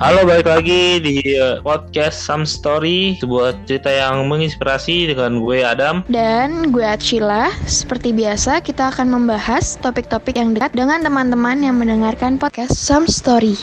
[0.00, 6.00] Halo, balik lagi di uh, podcast Some Story, sebuah cerita yang menginspirasi dengan gue Adam.
[6.08, 12.40] Dan gue Acila, seperti biasa kita akan membahas topik-topik yang dekat dengan teman-teman yang mendengarkan
[12.40, 13.60] podcast Some Story.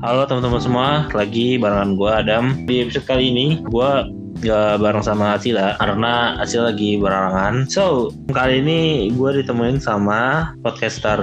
[0.00, 2.44] Halo teman-teman semua, lagi barengan gue Adam.
[2.64, 3.90] Di episode kali ini, gue
[4.40, 7.68] gak bareng sama Acila karena Acila lagi berarangan.
[7.70, 11.20] So, kali ini gue ditemuin sama podcaster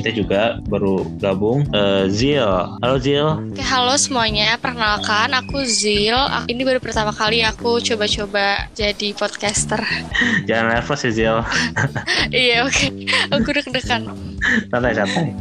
[0.00, 2.40] kita juga baru gabung uh, Zil.
[2.80, 3.52] Halo Zil.
[3.52, 4.56] Oke, halo semuanya.
[4.56, 6.16] Perkenalkan, aku Zil.
[6.48, 9.84] Ini baru pertama kali aku coba-coba jadi podcaster.
[10.48, 11.36] Jangan nervous ya Zil.
[12.32, 12.86] iya, oke.
[13.28, 14.08] Aku deg-degan.
[14.72, 15.36] Santai-santai.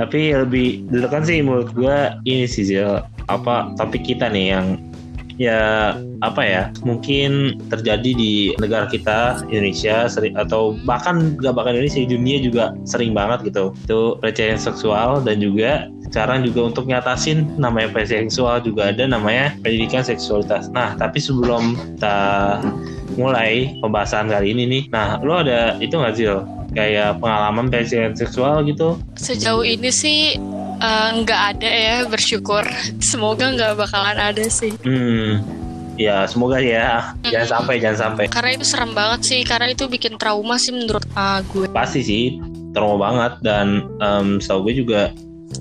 [0.00, 3.04] Tapi lebih deg-degan sih menurut gue ini sih Zil.
[3.28, 4.80] Apa topik kita nih yang
[5.36, 12.00] ya apa ya mungkin terjadi di negara kita Indonesia sering atau bahkan gak bahkan Indonesia
[12.06, 13.74] di dunia juga sering banget gitu.
[13.86, 19.54] Itu pelecehan seksual dan juga sekarang juga untuk nyatasin namanya pelecehan seksual juga ada namanya
[19.60, 20.70] pendidikan seksualitas.
[20.70, 22.18] Nah tapi sebelum kita
[23.18, 26.26] mulai pembahasan kali ini nih nah lo ada itu nggak sih
[26.74, 28.98] kayak pengalaman pelecehan seksual gitu?
[29.14, 30.34] Sejauh ini sih
[31.22, 32.64] nggak uh, ada ya bersyukur.
[32.98, 34.74] Semoga nggak bakalan ada sih.
[34.82, 35.64] Hmm
[35.96, 37.14] ya semoga ya.
[37.22, 37.30] Hmm.
[37.30, 38.24] jangan sampai jangan sampai.
[38.30, 41.70] Karena itu serem banget sih karena itu bikin trauma sih menurut uh, gue.
[41.70, 42.22] Pasti sih
[42.74, 43.32] trauma banget.
[43.42, 45.00] Dan um, setahu gue juga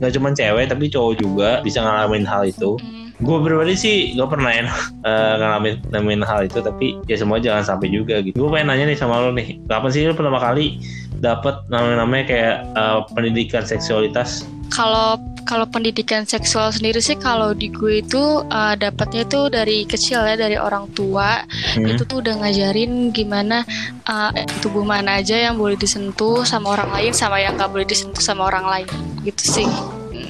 [0.02, 2.78] nggak cuma cewek tapi cowok juga bisa ngalamin hal itu.
[2.82, 3.02] Hmm.
[3.24, 4.66] gue pribadi sih gak pernah ya
[5.06, 6.60] uh, ngalamin ngalamin hal itu.
[6.60, 8.36] Tapi ya semua jangan sampai juga gitu.
[8.36, 9.62] Gue pengen nanya nih sama lo nih.
[9.70, 10.82] Kapan sih lo pertama kali
[11.24, 18.00] dapat namanya-namanya kayak uh, pendidikan seksualitas kalau kalau pendidikan seksual sendiri sih kalau di gue
[18.00, 21.44] itu uh, dapatnya tuh dari kecil ya dari orang tua
[21.76, 21.94] hmm.
[21.94, 23.68] itu tuh udah ngajarin gimana
[24.08, 24.32] uh,
[24.64, 28.48] tubuh mana aja yang boleh disentuh sama orang lain sama yang gak boleh disentuh sama
[28.48, 28.88] orang lain
[29.28, 29.68] gitu sih.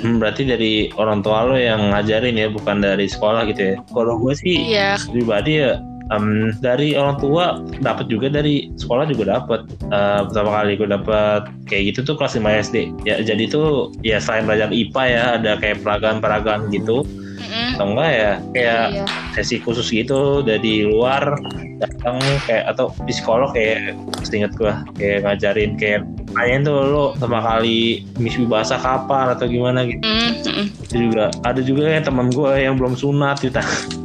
[0.04, 3.76] Hmm, berarti dari orang tua lo yang ngajarin ya bukan dari sekolah gitu ya.
[3.88, 5.00] Kalau gue sih iya.
[5.00, 5.80] pribadi ya
[6.12, 9.62] um, dari orang tua dapat juga dari sekolah juga dapat
[9.94, 12.78] uh, pertama kali gue dapat kayak gitu tuh kelas 5 SD
[13.08, 17.76] ya jadi tuh ya selain belajar IPA ya ada kayak peragaan-peragaan gitu mm-hmm.
[17.78, 19.06] atau enggak ya kayak iya.
[19.38, 21.40] sesi khusus gitu dari luar
[21.80, 23.96] datang kayak atau di sekolah kayak
[24.34, 26.02] inget gue kayak ngajarin kayak
[26.34, 30.02] Kayaknya tuh lo pertama kali misi bahasa kapan atau gimana gitu.
[30.02, 30.66] Mm-hmm.
[30.90, 33.62] juga ada juga ya teman gue yang belum sunat gitu.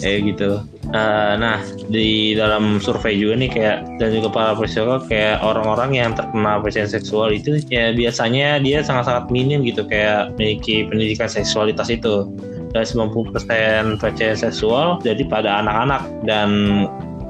[0.00, 0.62] kayak gitu.
[0.88, 1.60] Uh, nah
[1.92, 6.88] di dalam survei juga nih kayak dan juga para psikolog kayak orang-orang yang terkena pelecehan
[6.88, 12.24] seksual itu ya biasanya dia sangat-sangat minim gitu kayak memiliki pendidikan seksualitas itu.
[12.68, 16.48] Dan 90% pelecehan seksual jadi pada anak-anak dan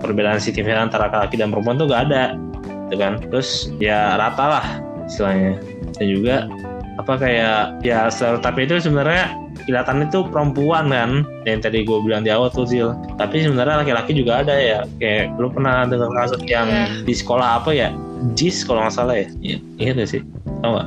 [0.03, 2.35] perbedaan signifikan antara laki dan perempuan tuh gak ada
[2.89, 3.23] gitu kan.
[3.31, 4.67] Terus ya rata lah
[5.06, 5.62] istilahnya.
[5.99, 6.37] Dan juga
[6.99, 9.31] apa kayak ya stereotip itu sebenarnya
[9.67, 11.11] kelihatan itu perempuan kan?
[11.49, 12.95] Yang tadi gue bilang di awal tuh Zil.
[13.17, 14.85] Tapi sebenarnya laki-laki juga ada ya.
[15.01, 17.03] Kayak lu pernah dengar kasus yang yeah.
[17.03, 17.89] di sekolah apa ya?
[18.35, 19.29] JIS kalau nggak salah ya?
[19.43, 19.59] Iya.
[19.95, 20.23] Gak sih?
[20.63, 20.87] Tau gak?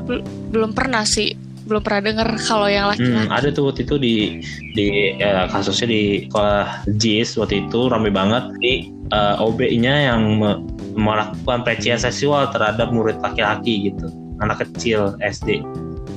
[0.51, 1.35] belum pernah sih.
[1.65, 3.27] Belum pernah dengar kalau yang laki-laki.
[3.27, 4.15] Hmm, ada tuh waktu itu di
[4.75, 8.43] di ya, kasusnya di sekolah JIS waktu itu rame banget.
[8.59, 10.51] Di uh, eh, OB-nya yang me
[10.91, 14.11] melakukan pelecehan seksual terhadap murid laki-laki gitu.
[14.43, 15.63] Anak kecil SD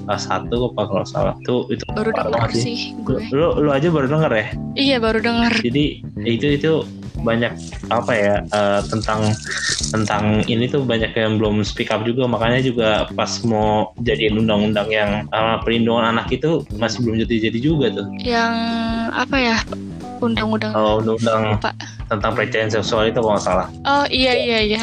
[0.04, 2.92] kelas satu apa kalau salah tuh itu baru dengar sih.
[3.04, 3.20] gue.
[3.32, 4.46] lu lu aja baru denger ya?
[4.76, 5.84] Iya baru dengar jadi
[6.25, 6.73] itu itu
[7.25, 7.56] banyak
[7.88, 9.32] apa ya uh, tentang
[9.88, 12.28] tentang ini tuh banyak yang belum speak up juga.
[12.28, 17.58] Makanya juga pas mau jadi undang-undang yang uh, perlindungan anak itu masih belum jadi jadi
[17.58, 18.06] juga tuh.
[18.20, 18.55] Yang
[19.17, 19.58] apa ya
[20.20, 21.61] undang-undang oh, undang-undang
[22.08, 23.67] tentang pelecehan seksual itu kalau nggak salah.
[23.88, 24.81] Oh iya iya iya.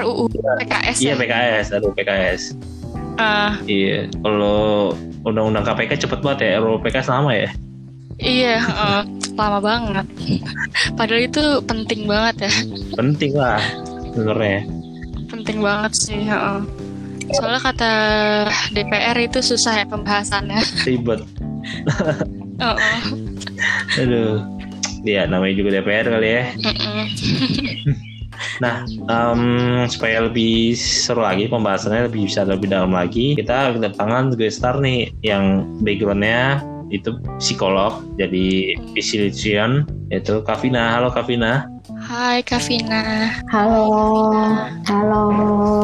[0.00, 2.42] RUU PKS iya PKS RUU PKS
[3.20, 4.92] Uh, iya, kalau
[5.22, 7.50] undang-undang KPK cepet banget ya, RUU PK sama ya?
[8.22, 9.02] Iya, uh,
[9.36, 10.06] lama banget.
[10.98, 12.52] Padahal itu penting banget ya.
[12.96, 13.60] Penting lah,
[14.12, 14.60] sebenarnya.
[15.28, 16.22] Penting banget sih.
[16.28, 16.64] Uh.
[17.32, 17.92] Soalnya kata
[18.76, 20.60] DPR itu susah ya pembahasannya.
[20.84, 21.20] Ribet.
[22.62, 23.00] oh, oh.
[23.98, 24.42] aduh
[25.02, 26.44] ya namanya juga DPR kali ya
[28.62, 34.62] Nah, um, supaya lebih seru lagi pembahasannya lebih bisa lebih dalam lagi, kita kedatangan guest
[34.62, 36.62] star nih yang backgroundnya
[36.94, 39.82] itu psikolog, jadi physician,
[40.14, 40.94] yaitu Kavina.
[40.94, 41.66] Halo Kavina.
[41.98, 43.32] Hai Kavina.
[43.50, 44.30] Halo.
[44.86, 45.22] Halo.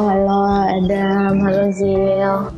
[0.07, 0.39] Halo
[0.69, 1.43] Adam.
[1.43, 2.53] Halo Zil.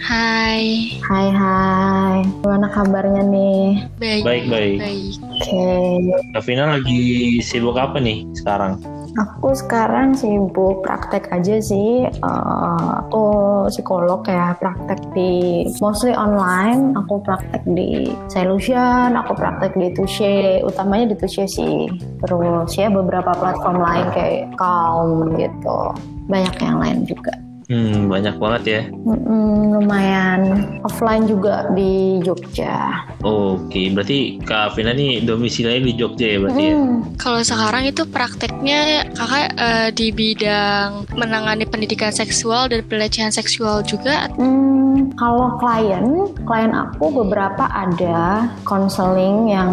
[0.00, 0.88] Hai.
[1.04, 2.16] Hai hai.
[2.40, 3.90] Gimana kabarnya nih?
[3.98, 4.22] Baik.
[4.22, 4.78] Baik baik.
[5.20, 5.42] Oke.
[5.42, 5.96] Okay.
[6.32, 7.02] Kavina lagi
[7.42, 8.78] sibuk apa nih sekarang?
[9.16, 12.04] Aku sekarang sibuk praktek aja sih.
[12.20, 13.24] Uh, aku
[13.72, 16.92] psikolog ya, praktek di mostly online.
[16.92, 21.88] Aku praktek di Solution, aku praktek di Tushe, utamanya di Tushe sih.
[22.20, 25.80] Terus ya beberapa platform lain kayak Calm gitu.
[26.28, 27.45] Banyak yang lain juga.
[27.66, 28.80] Hmm, banyak banget ya.
[28.94, 30.40] Hmm, lumayan.
[30.86, 33.02] Offline juga di Jogja.
[33.26, 36.70] Oke, berarti Kak Vina nih domisilinya di Jogja ya berarti hmm.
[36.70, 36.78] ya?
[37.18, 44.30] Kalau sekarang itu prakteknya kakak uh, di bidang menangani pendidikan seksual dan pelecehan seksual juga?
[44.38, 49.70] Hmm, kalau klien, klien aku beberapa ada konseling yang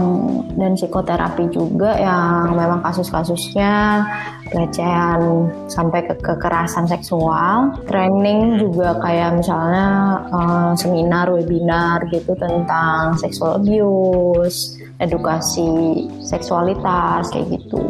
[0.58, 4.02] dan psikoterapi juga yang memang kasus-kasusnya
[4.54, 7.74] pelecehan sampai ke kekerasan seksual.
[7.90, 17.82] Training juga kayak misalnya uh, seminar webinar gitu tentang sexual abuse edukasi seksualitas kayak gitu.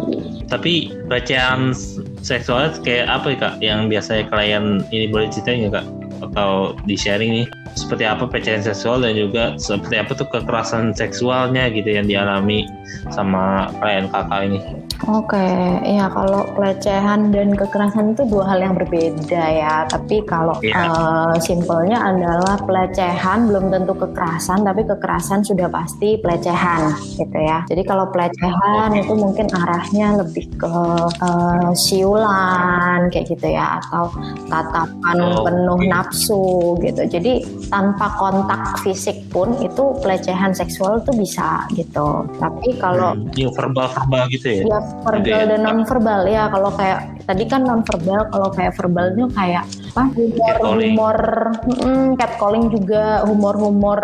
[0.48, 1.76] Tapi pelecehan
[2.24, 3.54] seksual kayak apa ya kak?
[3.60, 5.86] Yang biasanya klien ini boleh ceritain ya kak?
[6.24, 11.68] Atau di sharing nih seperti apa pelecehan seksual dan juga seperti apa tuh kekerasan seksualnya
[11.74, 12.64] gitu yang dialami
[13.12, 14.60] sama klien kakak ini
[15.04, 16.00] Oke, okay.
[16.00, 19.84] ya kalau pelecehan dan kekerasan itu dua hal yang berbeda ya.
[19.92, 20.80] Tapi kalau yeah.
[20.80, 20.88] Iya.
[20.88, 27.68] uh, simpelnya adalah pelecehan belum tentu kekerasan, tapi kekerasan sudah pasti pelecehan, gitu ya.
[27.68, 29.04] Jadi kalau pelecehan okay.
[29.04, 30.72] itu mungkin arahnya lebih ke
[31.20, 34.08] uh, siulan kayak gitu ya, atau
[34.48, 35.44] tatapan oh.
[35.44, 37.04] penuh nafsu gitu.
[37.12, 42.24] Jadi tanpa kontak fisik pun itu pelecehan seksual itu bisa gitu.
[42.40, 44.80] Tapi kalau hmm, verbal-verbal gitu ya?
[44.80, 49.26] Ya verbal dan non verbal ya kalau kayak tadi kan non verbal kalau kayak verbalnya
[49.34, 50.04] kayak apa?
[50.14, 51.20] Humor humor
[51.66, 54.00] hmm, catcalling juga humor humor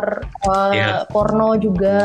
[0.50, 1.06] uh, yeah.
[1.14, 1.98] porno juga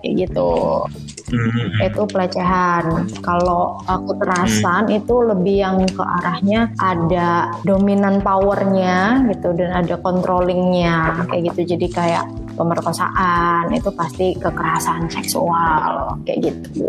[0.00, 0.86] kayak gitu
[1.32, 1.88] mm-hmm.
[1.88, 4.98] itu pelecehan kalau aku kekerasan mm.
[5.02, 11.86] itu lebih yang ke arahnya ada dominan powernya gitu dan ada controllingnya kayak gitu jadi
[11.88, 12.24] kayak
[12.54, 16.86] pemerkosaan itu pasti kekerasan seksual kayak gitu.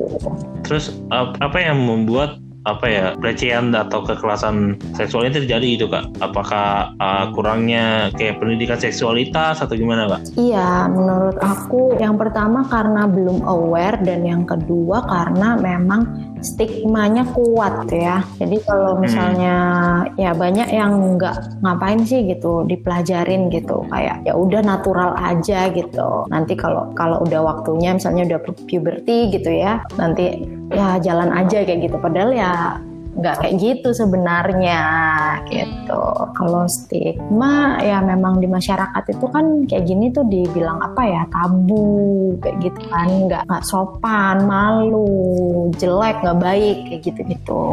[0.67, 6.07] Terus apa yang membuat apa ya pelecehan atau kekerasan seksual ini terjadi gitu kak?
[6.23, 10.21] Apakah uh, kurangnya kayak pendidikan seksualitas atau gimana kak?
[10.39, 17.89] Iya, menurut aku yang pertama karena belum aware dan yang kedua karena memang stigmanya kuat
[17.89, 18.21] ya.
[18.37, 19.01] Jadi kalau hmm.
[19.01, 19.55] misalnya
[20.11, 20.21] hmm.
[20.21, 26.27] ya banyak yang nggak ngapain sih gitu dipelajarin gitu kayak ya udah natural aja gitu.
[26.29, 31.89] Nanti kalau kalau udah waktunya misalnya udah puberty gitu ya, nanti ya jalan aja kayak
[31.89, 31.97] gitu.
[31.97, 32.77] Padahal ya
[33.13, 34.81] nggak kayak gitu sebenarnya
[35.45, 36.03] gitu.
[36.33, 42.33] Kalau stigma ya memang di masyarakat itu kan kayak gini tuh dibilang apa ya tabu
[42.41, 47.63] kayak gitu kan nggak nggak sopan, malu, jelek, nggak baik kayak gitu gitu.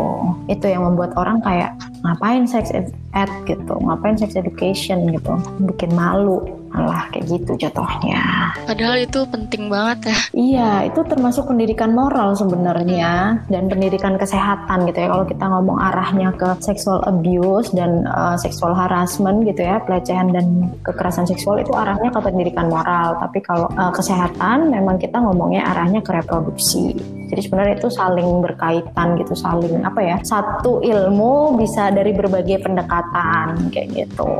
[0.53, 1.73] Itu yang membuat orang kayak
[2.05, 5.33] ngapain sex ed, gitu, ngapain sex education gitu,
[5.65, 8.55] bikin malu Alah kayak gitu jatuhnya.
[8.63, 10.19] Padahal itu penting banget ya.
[10.31, 15.09] Iya, itu termasuk pendidikan moral sebenarnya dan pendidikan kesehatan gitu ya.
[15.11, 20.71] Kalau kita ngomong arahnya ke sexual abuse dan uh, sexual harassment gitu ya, pelecehan dan
[20.87, 23.19] kekerasan seksual itu arahnya ke pendidikan moral.
[23.19, 26.95] Tapi kalau uh, kesehatan memang kita ngomongnya arahnya ke reproduksi.
[27.31, 30.17] Jadi sebenarnya itu saling berkaitan gitu, saling apa ya?
[30.27, 34.31] Satu ilmu bisa dari berbagai pendekatan kayak gitu.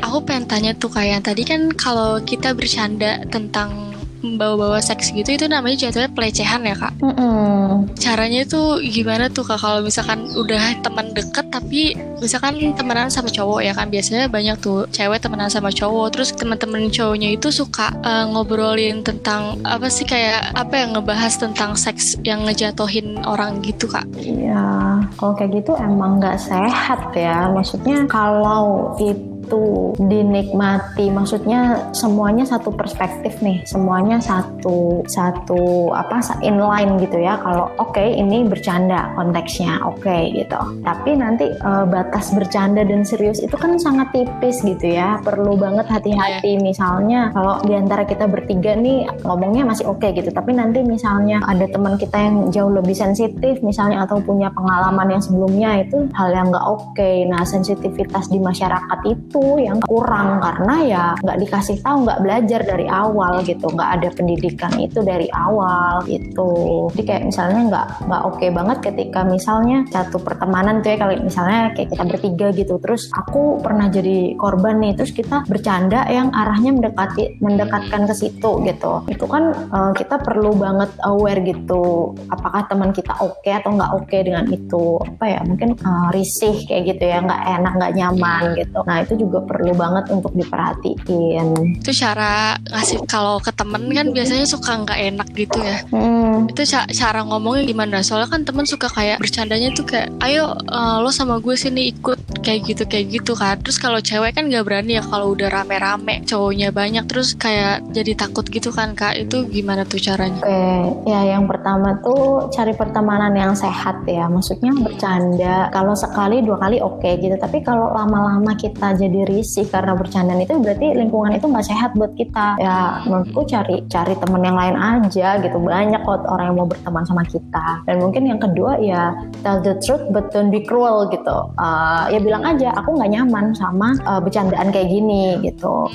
[0.00, 3.88] Aku pengen tanya tuh kayak tadi kan kalau kita bercanda tentang
[4.22, 6.92] bawa-bawa seks gitu itu namanya jatuhnya pelecehan ya kak.
[6.98, 7.66] Mm -mm.
[7.94, 13.62] Caranya tuh gimana tuh kak kalau misalkan udah teman deket tapi misalkan temenan sama cowok
[13.62, 18.26] ya kan biasanya banyak tuh cewek temenan sama cowok terus teman-teman cowoknya itu suka uh,
[18.26, 24.06] ngobrolin tentang apa sih kayak apa yang ngebahas tentang seks yang ngejatohin orang gitu kak.
[24.18, 31.08] Iya kalau kayak gitu emang nggak sehat ya maksudnya kalau itu itu dinikmati.
[31.08, 33.64] Maksudnya semuanya satu perspektif nih.
[33.64, 37.40] Semuanya satu satu apa inline gitu ya.
[37.40, 40.60] Kalau oke okay, ini bercanda konteksnya oke okay, gitu.
[40.84, 45.16] Tapi nanti uh, batas bercanda dan serius itu kan sangat tipis gitu ya.
[45.24, 46.60] Perlu banget hati-hati.
[46.60, 46.60] Yeah.
[46.60, 50.28] misalnya kalau di antara kita bertiga nih ngomongnya masih oke okay gitu.
[50.28, 55.22] Tapi nanti misalnya ada teman kita yang jauh lebih sensitif misalnya atau punya pengalaman yang
[55.24, 56.92] sebelumnya itu hal yang nggak oke.
[56.92, 57.24] Okay.
[57.28, 62.86] nah sensitivitas di masyarakat itu yang kurang karena ya nggak dikasih tahu nggak belajar dari
[62.90, 66.50] awal gitu nggak ada pendidikan itu dari awal gitu.
[66.94, 71.14] Jadi kayak misalnya nggak nggak oke okay banget ketika misalnya satu pertemanan tuh ya kalau
[71.20, 76.32] misalnya kayak kita bertiga gitu terus aku pernah jadi korban nih terus kita bercanda yang
[76.34, 78.92] arahnya mendekati mendekatkan ke situ gitu.
[79.06, 83.92] Itu kan uh, kita perlu banget aware gitu apakah teman kita oke okay atau nggak
[83.94, 84.98] oke okay dengan itu.
[85.04, 88.78] Apa ya mungkin uh, risih kayak gitu ya nggak enak nggak nyaman gitu.
[88.88, 91.78] Nah itu juga perlu banget untuk diperhatiin.
[91.80, 95.78] Itu cara ngasih kalau ke temen kan biasanya suka nggak enak gitu ya.
[95.90, 96.46] Hmm.
[96.48, 97.96] itu ca cara ngomongnya gimana?
[98.00, 102.18] Soalnya kan temen suka kayak bercandanya tuh kayak ayo uh, lo sama gue sini ikut
[102.40, 103.58] kayak gitu kayak gitu kan.
[103.60, 108.14] Terus kalau cewek kan nggak berani ya kalau udah rame-rame cowoknya banyak terus kayak jadi
[108.14, 109.18] takut gitu kan kak.
[109.18, 110.38] Itu gimana tuh caranya?
[110.38, 114.30] Oke ya yang pertama tuh cari pertemanan yang sehat ya.
[114.30, 115.68] Maksudnya bercanda.
[115.74, 117.34] Kalau sekali dua kali oke okay, gitu.
[117.34, 122.12] Tapi kalau lama-lama kita jadi risih karena bercandaan itu berarti lingkungan itu nggak sehat buat
[122.14, 122.60] kita.
[122.60, 125.56] Ya menurutku cari cari temen yang lain aja gitu.
[125.58, 127.82] Banyak kok orang yang mau berteman sama kita.
[127.88, 131.50] Dan mungkin yang kedua ya tell the truth but don't be cruel gitu.
[131.58, 135.88] Uh, ya bilang aja aku nggak nyaman sama uh, bercandaan kayak gini gitu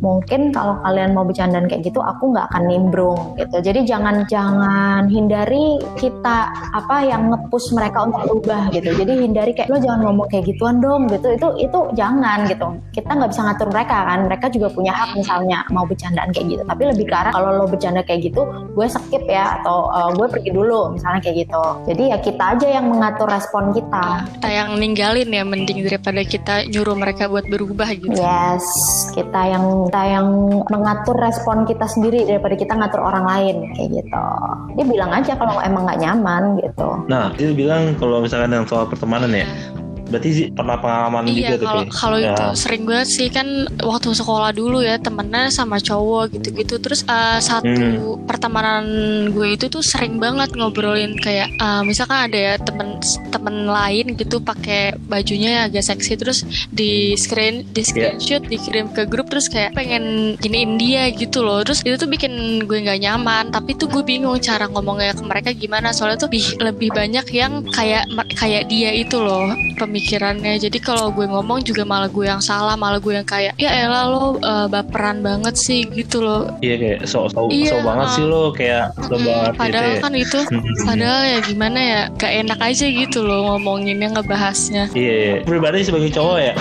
[0.00, 3.56] mungkin kalau kalian mau bercandaan kayak gitu aku nggak akan nimbrung gitu.
[3.60, 8.92] Jadi jangan jangan hindari kita apa yang ngepus mereka untuk berubah gitu.
[8.92, 11.34] Jadi hindari kayak lo jangan ngomong kayak gituan dong gitu.
[11.36, 12.66] Itu itu jangan gitu.
[12.92, 14.18] Kita nggak bisa ngatur mereka kan.
[14.28, 16.62] Mereka juga punya hak misalnya mau bercandaan kayak gitu.
[16.64, 18.42] Tapi lebih ke arah kalau lo bercanda kayak gitu
[18.76, 21.62] gue skip ya atau uh, gue pergi dulu misalnya kayak gitu.
[21.88, 24.28] Jadi ya kita aja yang mengatur respon kita.
[24.38, 28.12] Kita yang ninggalin ya mending daripada kita nyuruh mereka buat berubah gitu.
[28.12, 28.66] Yes
[29.16, 30.26] kita yang kita yang
[30.66, 34.26] mengatur respon kita sendiri daripada kita ngatur orang lain kayak gitu.
[34.74, 36.88] Dia bilang aja kalau emang nggak nyaman gitu.
[37.06, 39.46] Nah dia bilang kalau misalkan yang soal pertemanan ya
[40.06, 41.86] Berarti sih pernah pengalaman iya, juga kalau, tuh.
[41.90, 42.32] Kalau ya.
[42.32, 43.46] itu sering banget sih kan
[43.82, 46.78] waktu sekolah dulu ya temennya sama cowok gitu-gitu.
[46.78, 48.26] Terus uh, satu hmm.
[48.30, 48.84] pertemanan
[49.34, 53.02] gue itu tuh sering banget ngobrolin kayak uh, misalkan ada ya temen
[53.34, 58.14] temen lain gitu pakai bajunya agak seksi terus di screen di iya.
[58.14, 58.50] screenshot yeah.
[58.50, 61.66] dikirim ke grup terus kayak pengen giniin dia gitu loh.
[61.66, 63.50] Terus itu tuh bikin gue nggak nyaman.
[63.50, 67.52] Tapi tuh gue bingung cara ngomongnya ke mereka gimana soalnya tuh lebih, lebih banyak yang
[67.72, 68.04] kayak
[68.36, 69.48] kayak dia itu loh
[69.96, 70.60] pemikirannya.
[70.60, 74.04] Jadi kalau gue ngomong juga malah gue yang salah malah gue yang kayak ya elah
[74.12, 76.52] lo uh, baperan banget sih gitu loh.
[76.60, 79.60] Iya kayak so so, iya, so banget uh, sih lo kayak so hmm, banget gitu
[79.64, 80.02] padahal gitu.
[80.04, 80.40] kan itu
[80.92, 84.84] padahal ya gimana ya gak enak aja gitu loh ngomonginnya ngebahasnya.
[84.92, 85.34] Iya, iya.
[85.48, 86.54] pribadi sebagai cowok ya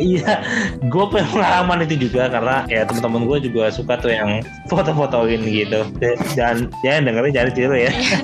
[0.00, 0.40] iya.
[0.88, 4.40] Gue pengalaman itu juga karena ya teman-teman gue juga suka tuh yang
[4.72, 5.84] foto-fotoin gitu.
[6.34, 7.92] Dan ya dengerin jadi tiru ya.
[7.92, 8.18] Iya.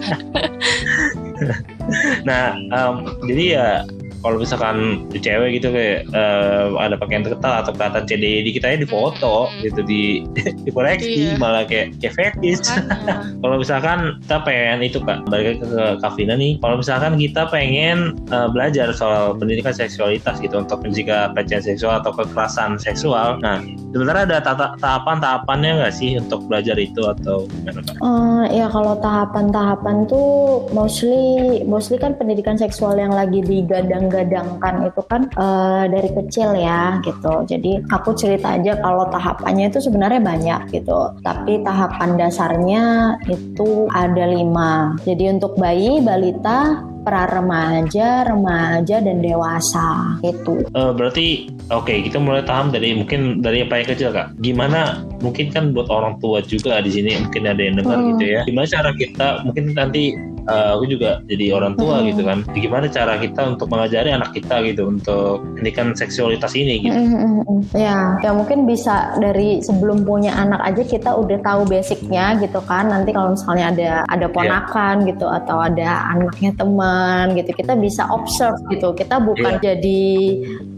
[2.28, 3.66] nah um, jadi ya
[4.22, 8.66] kalau misalkan di cewek gitu kayak uh, ada pakaian terkenal atau kelihatan CDI di kita
[8.72, 9.60] ya di foto hmm.
[9.66, 10.02] gitu di
[10.66, 11.40] dikoreksi iya.
[11.42, 12.70] malah kayak kayak fetish
[13.42, 18.14] kalau misalkan kita pengen itu kak balik ke, ke Kavina nih kalau misalkan kita pengen
[18.30, 23.58] uh, belajar soal pendidikan seksualitas gitu untuk mencegah pelecehan seksual atau kekerasan seksual nah
[23.90, 24.38] sebenarnya ada
[24.78, 27.96] tahapan-tahapannya nggak sih untuk belajar itu atau gimana kak?
[27.98, 35.02] Uh, ya kalau tahapan-tahapan tuh mostly mostly kan pendidikan seksual yang lagi digadang menggadangkan itu
[35.09, 37.49] kan uh, dari kecil ya gitu.
[37.49, 41.16] Jadi aku cerita aja kalau tahapannya itu sebenarnya banyak gitu.
[41.25, 45.00] Tapi tahapan dasarnya itu ada lima.
[45.09, 50.62] Jadi untuk bayi, balita, pra remaja, remaja dan dewasa itu.
[50.73, 54.35] Uh, berarti oke okay, kita mulai paham dari mungkin dari yang paling kecil kak.
[54.40, 58.09] Gimana mungkin kan buat orang tua juga di sini mungkin ada yang dengar hmm.
[58.16, 58.40] gitu ya.
[58.47, 60.14] Gimana cara kita mungkin nanti
[60.49, 62.06] uh, aku juga jadi orang tua hmm.
[62.14, 66.99] gitu kan gimana cara kita untuk mengajari anak kita gitu untuk pendidikan seksualitas ini gitu
[66.99, 67.62] hmm.
[67.76, 72.90] ya ya mungkin bisa dari sebelum punya anak aja kita udah tahu basicnya gitu kan
[72.90, 74.35] nanti kalau misalnya ada ada iya.
[74.35, 75.09] ponakan yeah.
[75.14, 76.91] gitu atau ada anaknya teman
[77.37, 79.75] gitu kita bisa observe gitu kita bukan yeah.
[79.75, 80.02] jadi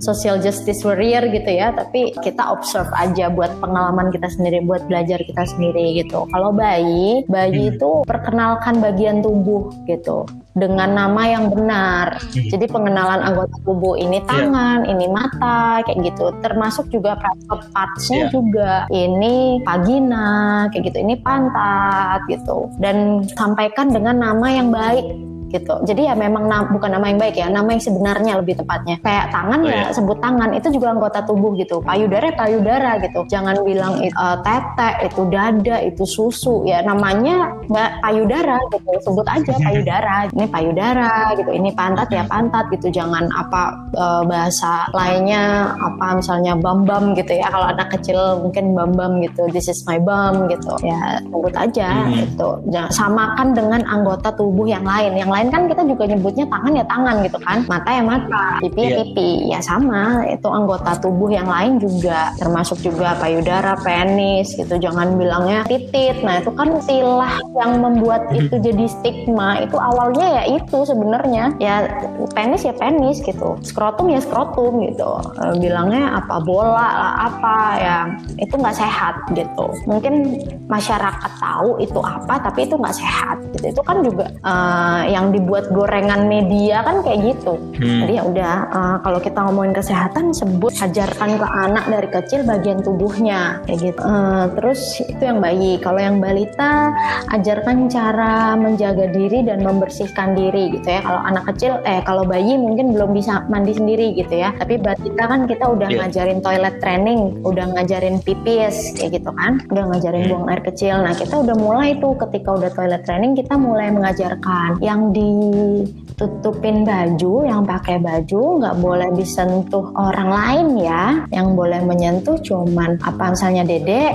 [0.02, 5.23] social justice warrior gitu ya tapi kita observe aja buat pengalaman kita sendiri buat belajar
[5.23, 7.73] kita sendiri gitu kalau bayi bayi hmm.
[7.78, 12.16] itu perkenalkan bagian tubuh tubuh gitu dengan nama yang benar.
[12.16, 12.47] Hmm.
[12.47, 14.26] Jadi pengenalan anggota tubuh ini iya.
[14.30, 14.92] tangan, yeah.
[14.94, 16.30] ini mata, kayak gitu.
[16.40, 18.30] Termasuk juga private parts-nya yeah.
[18.30, 18.73] juga.
[18.94, 19.35] Ini
[19.66, 20.30] vagina,
[20.71, 20.99] kayak gitu.
[21.02, 22.71] Ini pantat gitu.
[22.78, 25.75] Dan sampaikan dengan nama yang baik gitu.
[25.87, 28.99] Jadi ya memang na bukan nama yang baik ya, nama yang sebenarnya lebih tepatnya.
[28.99, 29.84] Kayak tangan oh, ya iya.
[29.94, 31.78] sebut tangan itu juga anggota tubuh gitu.
[31.87, 33.23] Payudara payudara gitu.
[33.30, 38.90] Jangan bilang uh, tete, itu dada, itu susu ya namanya nggak payudara gitu.
[39.06, 40.16] Sebut aja payudara.
[40.34, 41.50] Ini payudara gitu.
[41.54, 42.90] Ini pantat ya pantat gitu.
[42.90, 43.62] Jangan apa
[43.94, 47.46] uh, bahasa lainnya apa misalnya bam bam gitu ya.
[47.46, 49.46] Kalau anak kecil mungkin bam bam gitu.
[49.54, 50.75] This is my bum gitu.
[50.82, 52.12] Ya sebut aja hmm.
[52.26, 52.49] gitu.
[52.75, 55.14] Jangan samakan dengan anggota tubuh yang lain.
[55.14, 57.58] Yang lain lain kan kita juga nyebutnya tangan ya tangan gitu kan.
[57.68, 58.96] Mata ya mata pipi ya yeah.
[59.04, 59.30] pipi.
[59.52, 64.80] Ya sama itu anggota tubuh yang lain juga termasuk juga payudara penis gitu.
[64.80, 66.24] Jangan bilangnya titit.
[66.24, 68.48] Nah itu kan istilah yang membuat mhm.
[68.48, 69.60] itu jadi stigma.
[69.60, 71.52] Itu awalnya ya itu sebenarnya.
[71.60, 71.92] Ya
[72.32, 73.60] penis ya penis gitu.
[73.60, 75.20] Skrotum ya skrotum gitu.
[75.36, 77.98] E, bilangnya apa bola lah apa ya.
[78.40, 79.76] Itu nggak sehat gitu.
[79.84, 80.40] Mungkin
[80.72, 83.76] masyarakat tahu itu apa tapi itu nggak sehat gitu.
[83.76, 87.59] Itu kan juga uh, yang dibuat gorengan media kan kayak gitu.
[87.59, 88.07] Hmm.
[88.07, 92.79] Jadi ya udah uh, kalau kita ngomongin kesehatan sebut ajarkan ke anak dari kecil bagian
[92.81, 94.00] tubuhnya kayak gitu.
[94.00, 95.76] Uh, terus itu yang bayi.
[95.83, 96.95] Kalau yang balita
[97.35, 101.00] ajarkan cara menjaga diri dan membersihkan diri gitu ya.
[101.03, 104.55] Kalau anak kecil eh kalau bayi mungkin belum bisa mandi sendiri gitu ya.
[104.55, 105.99] Tapi balita kan kita udah yeah.
[106.05, 109.59] ngajarin toilet training, udah ngajarin pipis kayak gitu kan.
[109.73, 110.31] Udah ngajarin hmm.
[110.31, 111.00] buang air kecil.
[111.00, 117.47] Nah, kita udah mulai tuh ketika udah toilet training kita mulai mengajarkan yang ditutupin baju
[117.47, 121.04] yang pakai baju nggak boleh disentuh orang lain ya.
[121.30, 124.12] Yang boleh menyentuh cuman apa misalnya dedek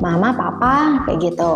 [0.00, 1.54] mama papa kayak gitu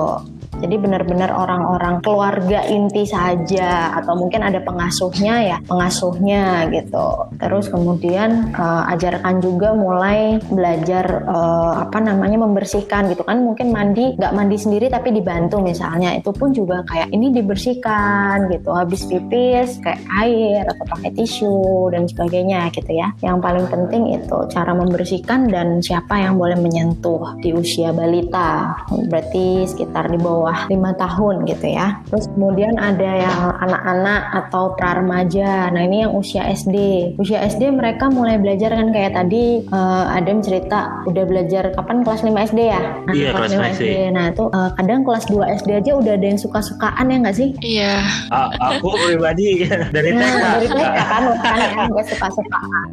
[0.63, 7.27] jadi benar-benar orang-orang keluarga inti saja atau mungkin ada pengasuhnya ya, pengasuhnya gitu.
[7.43, 13.43] Terus kemudian uh, ajarkan juga mulai belajar uh, apa namanya membersihkan gitu kan.
[13.43, 16.15] Mungkin mandi nggak mandi sendiri tapi dibantu misalnya.
[16.15, 18.71] Itu pun juga kayak ini dibersihkan gitu.
[18.71, 23.11] Habis pipis kayak air atau pakai tisu dan sebagainya gitu ya.
[23.19, 28.79] Yang paling penting itu cara membersihkan dan siapa yang boleh menyentuh di usia balita.
[29.11, 31.97] Berarti sekitar di bawah bawah lima tahun gitu ya.
[32.13, 35.73] Terus kemudian ada yang anak-anak atau pra remaja.
[35.73, 36.77] Nah ini yang usia SD.
[37.17, 42.21] Usia SD mereka mulai belajar kan kayak tadi uh, Adam cerita udah belajar kapan kelas
[42.21, 42.81] 5 SD ya?
[43.09, 43.65] Nah, iya kelas 5 SD.
[43.65, 43.85] SD.
[44.13, 47.49] Nah itu uh, kadang kelas 2 SD aja udah ada yang suka-sukaan ya nggak sih?
[47.65, 47.95] Iya.
[48.29, 49.65] Uh, aku pribadi
[49.97, 50.21] dari TK.
[50.21, 52.89] Nah, dari TK kan kan ya gue suka-sukaan.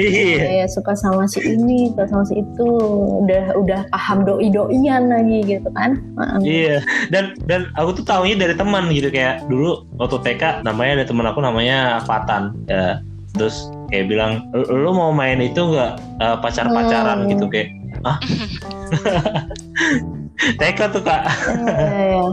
[0.00, 0.64] Iya.
[0.70, 2.70] suka sama si ini, suka sama si itu.
[3.26, 5.98] Udah udah paham doi-doian lagi gitu kan.
[6.40, 6.78] Iya Iya.
[7.10, 11.26] Dan dan aku tuh tahunya dari teman gitu kayak dulu waktu TK namanya ada teman
[11.26, 12.54] aku namanya Fatan.
[12.70, 13.02] Ya.
[13.32, 17.30] Terus kayak bilang lu mau main itu nggak uh, pacar-pacaran hmm.
[17.36, 17.68] gitu kayak
[18.08, 18.16] ah
[20.58, 21.22] TK tuh kak
[21.70, 22.26] ya, ya.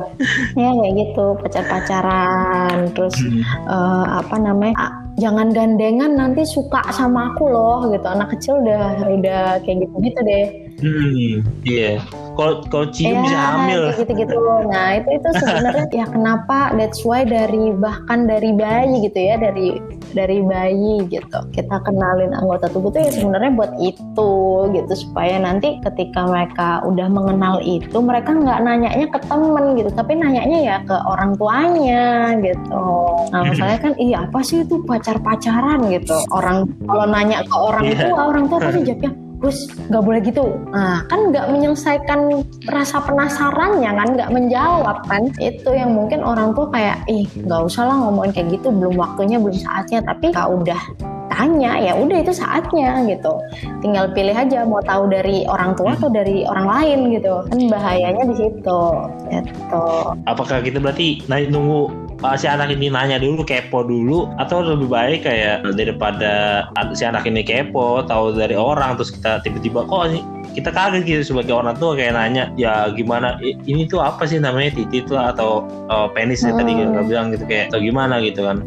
[0.57, 3.43] ya kayak gitu pacar-pacaran terus hmm.
[3.69, 4.73] uh, apa namanya
[5.19, 10.19] jangan gandengan nanti suka sama aku loh gitu anak kecil udah udah kayak gitu gitu
[10.25, 10.47] deh
[10.81, 11.99] hmm iya.
[11.99, 13.81] Yeah kalau kalau cium ya, bisa hamil.
[13.99, 14.35] gitu gitu
[14.71, 16.71] nah itu itu sebenarnya ya kenapa?
[16.79, 19.83] That's why dari bahkan dari bayi gitu ya dari
[20.15, 21.39] dari bayi gitu.
[21.51, 24.31] Kita kenalin anggota tubuh itu ya sebenarnya buat itu
[24.71, 24.93] gitu.
[24.95, 29.89] Supaya nanti ketika mereka udah mengenal itu mereka nggak nanyanya ke temen gitu.
[29.91, 32.85] Tapi nanyanya ya ke orang tuanya gitu.
[33.35, 36.15] Nah misalnya kan iya apa sih itu pacar pacaran gitu.
[36.31, 38.07] Orang kalau nanya ke orang yeah.
[38.07, 40.45] tua orang tua pasti jawabnya Gus nggak boleh gitu.
[40.75, 45.31] Nah kan nggak menyelesaikan rasa penasarannya kan nggak menjawab kan.
[45.39, 49.39] Itu yang mungkin orang tua kayak ih nggak usah lah ngomongin kayak gitu belum waktunya
[49.39, 50.03] belum saatnya.
[50.03, 50.79] Tapi kalau udah
[51.39, 53.39] tanya ya udah itu saatnya gitu.
[53.79, 57.47] Tinggal pilih aja mau tahu dari orang tua atau dari orang lain gitu.
[57.47, 58.81] Kan bahayanya di situ
[59.31, 59.87] gitu.
[60.27, 65.19] Apakah kita berarti nunggu uh, si anak ini nanya dulu kepo dulu atau lebih baik
[65.23, 70.11] kayak daripada si anak ini kepo tahu dari orang terus kita tiba-tiba kok
[70.59, 73.39] kita kaget gitu sebagai orang tua kayak nanya ya gimana?
[73.41, 74.75] Ini tuh apa sih namanya?
[74.75, 76.55] Titit lah atau uh, penis hmm.
[76.59, 78.19] tadi kita bilang gitu kayak atau gimana?
[78.19, 78.57] gitu kan.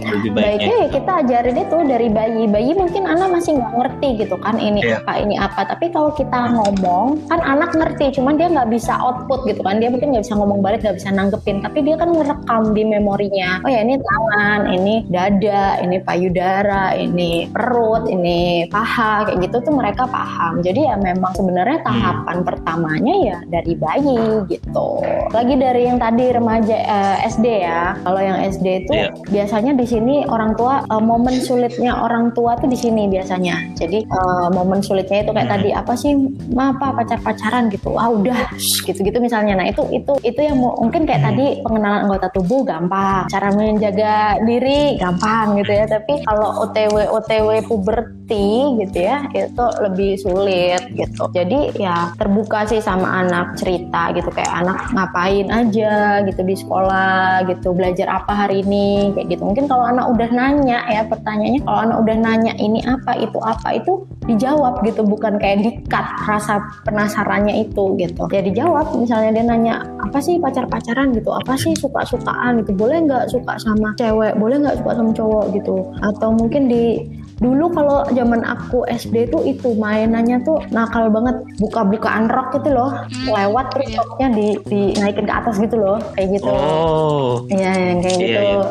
[0.00, 2.42] Lebih baiknya baiknya ya kita ajarin itu dari bayi.
[2.46, 5.02] Bayi mungkin anak masih nggak ngerti gitu kan ini yeah.
[5.02, 5.60] apa ini apa?
[5.66, 9.82] Tapi kalau kita ngomong kan anak ngerti cuman dia nggak bisa output gitu kan.
[9.82, 13.60] Dia mungkin nggak bisa ngomong balik nggak bisa nanggepin tapi dia kan ngerekam di memorinya.
[13.66, 19.74] Oh ya ini tangan, ini dada, ini payudara, ini perut, ini paha kayak gitu tuh
[19.74, 20.62] mereka paham.
[20.62, 25.00] Jadi ya memang sebenarnya tahapan pertamanya ya dari bayi gitu.
[25.32, 27.96] Lagi dari yang tadi remaja eh, SD ya.
[28.04, 29.08] Kalau yang SD itu yeah.
[29.32, 33.72] biasanya di sini orang tua uh, momen sulitnya orang tua tuh di sini biasanya.
[33.80, 35.56] Jadi uh, momen sulitnya itu kayak hmm.
[35.56, 36.12] tadi apa sih,
[36.52, 37.96] ma apa pacar-pacaran gitu.
[37.96, 38.52] Ah udah
[38.84, 39.56] gitu-gitu misalnya.
[39.56, 41.28] Nah itu itu itu yang mungkin kayak hmm.
[41.32, 45.88] tadi pengenalan anggota tubuh gampang, cara menjaga diri gampang gitu ya.
[45.88, 51.19] Tapi kalau OTW OTW puberti gitu ya itu lebih sulit gitu.
[51.28, 57.44] Jadi ya terbuka sih sama anak cerita gitu kayak anak ngapain aja gitu di sekolah
[57.50, 59.42] gitu belajar apa hari ini kayak gitu.
[59.44, 63.76] Mungkin kalau anak udah nanya ya pertanyaannya kalau anak udah nanya ini apa itu apa
[63.76, 68.22] itu dijawab gitu bukan kayak dikat rasa penasarannya itu gitu.
[68.30, 71.34] Ya dijawab misalnya dia nanya apa sih pacar-pacaran gitu?
[71.34, 72.72] Apa sih suka-sukaan gitu?
[72.76, 74.38] Boleh nggak suka sama cewek?
[74.38, 75.76] Boleh nggak suka sama cowok gitu?
[76.00, 77.02] Atau mungkin di
[77.40, 81.40] dulu kalau zaman aku SD tuh itu mainannya tuh nakal banget.
[81.56, 82.92] Buka-bukaan rok gitu loh.
[82.92, 83.32] Hmm.
[83.32, 83.98] lewat terus yeah.
[84.04, 85.96] roknya di, dinaikin ke atas gitu loh.
[86.14, 86.52] Kayak gitu.
[86.52, 87.48] Oh.
[87.48, 88.40] Iya yang kayak yeah, gitu.
[88.44, 88.64] yeah.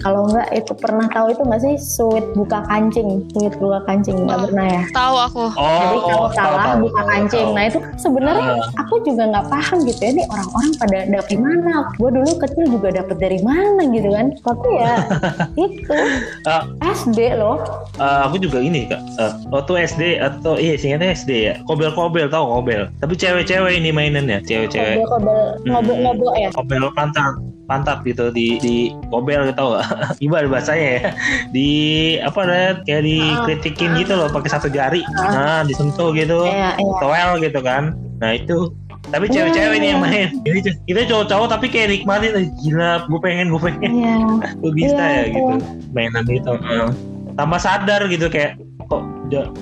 [0.00, 1.74] kalau enggak itu pernah tahu itu nggak sih?
[1.76, 3.08] Sweet buka kancing.
[3.36, 4.16] Sweet buka kancing.
[4.24, 4.82] Nggak oh, pernah ya?
[4.88, 5.44] Tahu aku.
[5.60, 7.46] Oh, jadi kalau salah tahu, buka kancing.
[7.52, 7.56] tahu.
[7.56, 8.80] nah itu sebenarnya uh.
[8.80, 10.10] aku juga nggak paham gitu ya.
[10.16, 11.74] Nih orang-orang pada dapet mana?
[12.00, 14.26] Gue dulu kecil juga dapet dari mana gitu kan?
[14.40, 14.94] Tapi ya
[15.68, 15.98] itu
[16.48, 17.60] uh, SD loh.
[18.00, 19.02] Uh, aku juga ini kak.
[19.18, 21.54] Uh, waktu SD atau iya singkatnya SD ya.
[21.66, 22.86] Kobel-kobel tau kobel?
[23.02, 25.02] Tapi cewek-cewek ini mainannya cewek-cewek.
[25.02, 28.76] Kobel-kobel ngobok-ngobok ya kobel pantat pantat gitu di di
[29.08, 29.88] kobel gitu gak?
[30.20, 31.02] gimana bahasanya ya.
[31.50, 31.70] Di
[32.20, 35.02] apa deh kayak dikritikin gitu loh pakai satu jari.
[35.16, 36.94] Nah disentuh gitu iya, iya.
[37.00, 37.96] toel gitu kan.
[38.20, 38.70] Nah itu.
[39.04, 40.28] Tapi cewek-cewek ini yang main.
[40.48, 43.92] Jadi kita cowok-cowok tapi kayak nikmatin gila gue pengen gue pengen.
[44.04, 44.52] Yeah.
[44.60, 45.54] gue bisa yeah, ya gitu.
[45.92, 49.02] Mainan itu uh tanpa sadar gitu kayak kok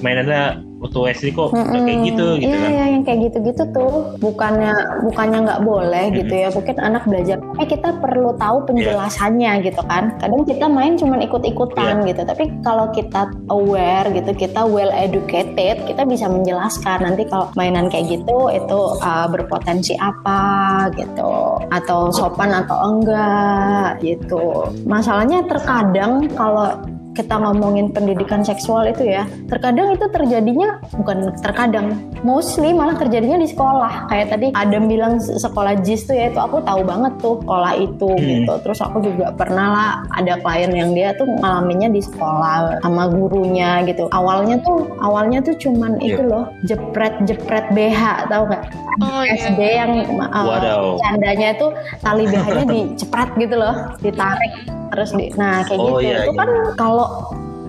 [0.02, 1.82] mainannya waktu SD kok mm -hmm.
[1.86, 2.70] kayak gitu gitu iya, kan.
[2.74, 4.74] Iya, yang kayak gitu-gitu tuh bukannya
[5.06, 6.20] bukannya nggak boleh mm -hmm.
[6.26, 6.48] gitu ya.
[6.50, 8.66] Mungkin anak belajar, eh kita perlu tahu iya.
[8.66, 9.64] penjelasannya yeah.
[9.64, 10.04] gitu kan.
[10.18, 12.08] Kadang kita main cuma ikut-ikutan yeah.
[12.10, 12.22] gitu.
[12.26, 18.18] Tapi kalau kita aware gitu, kita well educated, kita bisa menjelaskan nanti kalau mainan kayak
[18.18, 24.66] gitu itu uh, berpotensi apa gitu atau sopan atau enggak gitu.
[24.82, 26.74] Masalahnya terkadang kalau
[27.12, 33.48] kita ngomongin pendidikan seksual itu ya, terkadang itu terjadinya bukan terkadang, mostly malah terjadinya di
[33.52, 34.08] sekolah.
[34.08, 38.08] Kayak tadi Adam bilang sekolah JIS tuh ya itu aku tahu banget tuh sekolah itu
[38.08, 38.24] hmm.
[38.24, 38.52] gitu.
[38.64, 43.84] Terus aku juga pernah lah ada klien yang dia tuh ngalaminnya di sekolah sama gurunya
[43.84, 44.08] gitu.
[44.08, 46.16] Awalnya tuh awalnya tuh cuman yeah.
[46.16, 48.64] itu loh jepret-jepret BH tahu nggak?
[49.00, 49.36] Oh, iya.
[49.36, 49.74] SD yeah.
[49.84, 51.66] yang uh, candanya itu
[52.00, 54.52] tali BH-nya dicepret gitu loh, ditarik
[54.92, 56.40] terus di nah kayak oh, gitu iya, itu iya.
[56.44, 57.01] kan kalau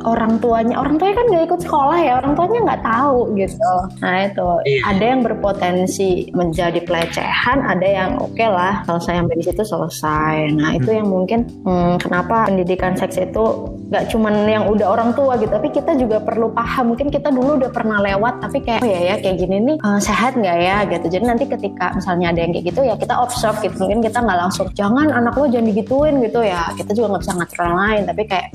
[0.03, 3.73] orang tuanya orang tuanya kan nggak ikut sekolah ya orang tuanya nggak tahu gitu.
[4.03, 4.49] Nah itu.
[4.83, 10.35] Ada yang berpotensi menjadi pelecehan ada yang oke okay lah selesai sampai di situ selesai.
[10.59, 13.45] Nah itu yang mungkin hmm, kenapa pendidikan seks itu
[13.93, 16.97] nggak cuman yang udah orang tua gitu tapi kita juga perlu paham.
[16.97, 20.01] Mungkin kita dulu udah pernah lewat tapi kayak oh ya ya kayak gini nih uh,
[20.01, 20.77] sehat nggak ya?
[20.89, 21.05] Gitu.
[21.13, 23.77] Jadi nanti ketika misalnya ada yang kayak gitu ya kita observe gitu.
[23.77, 26.65] Mungkin kita nggak langsung jangan anak lo jangan digituin gitu ya.
[26.73, 28.47] Kita juga nggak bisa ngatur orang lain tapi kayak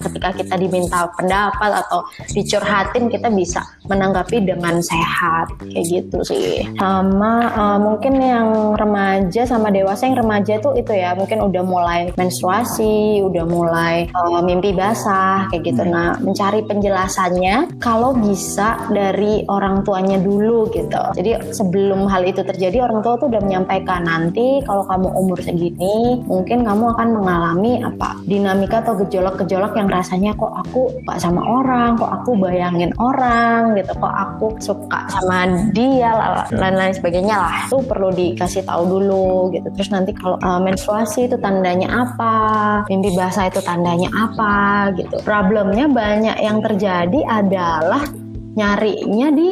[0.00, 2.00] ketika kita diminta pendapat atau
[2.32, 5.52] dicurhatin kita bisa menanggapi dengan sehat.
[5.60, 6.64] Kayak gitu sih.
[6.80, 12.00] Sama uh, mungkin yang remaja sama dewasa yang remaja tuh itu ya mungkin udah mulai
[12.16, 15.82] menstruasi udah mulai uh, mimpi basah kayak gitu.
[15.82, 21.02] Nah mencari penjelasannya kalau bisa dari orang tuanya dulu gitu.
[21.18, 26.22] Jadi sebelum hal itu terjadi orang tua tuh udah menyampaikan nanti kalau kamu umur segini
[26.22, 31.98] mungkin kamu akan mengalami apa dinamika atau gejolak-gejolak yang rasanya kok aku suka sama orang
[31.98, 33.90] kok aku bayangin orang gitu.
[33.98, 36.14] Kok aku suka sama dia
[36.54, 37.56] lain-lain sebagainya lah.
[37.66, 39.66] Itu perlu dikasih tahu dulu gitu.
[39.74, 42.34] Terus nanti kalau uh, menstruasi itu tandanya apa
[42.86, 44.54] mimpi basah itu tandanya apa
[44.96, 45.16] gitu.
[45.22, 48.04] Problemnya banyak yang terjadi adalah
[48.56, 49.50] nyarinya di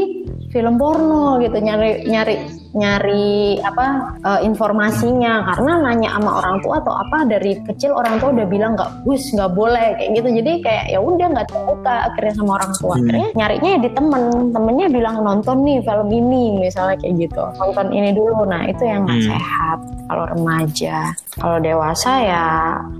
[0.48, 1.58] film porno gitu.
[1.58, 2.36] Nyari nyari
[2.74, 5.46] nyari apa uh, informasinya.
[5.52, 9.22] Karena nanya sama orang tua atau apa dari kecil orang tua udah bilang nggak bus
[9.34, 10.28] nggak boleh kayak gitu.
[10.42, 12.94] Jadi kayak ya udah nggak terbuka akhirnya sama orang tua.
[12.94, 13.02] Hmm.
[13.02, 14.22] akhirnya nyarinya ya di temen.
[14.54, 17.42] Temennya bilang nonton nih film ini misalnya kayak gitu.
[17.60, 18.42] Nonton ini dulu.
[18.46, 19.30] Nah itu yang nggak hmm.
[19.30, 22.46] sehat kalau remaja kalau dewasa ya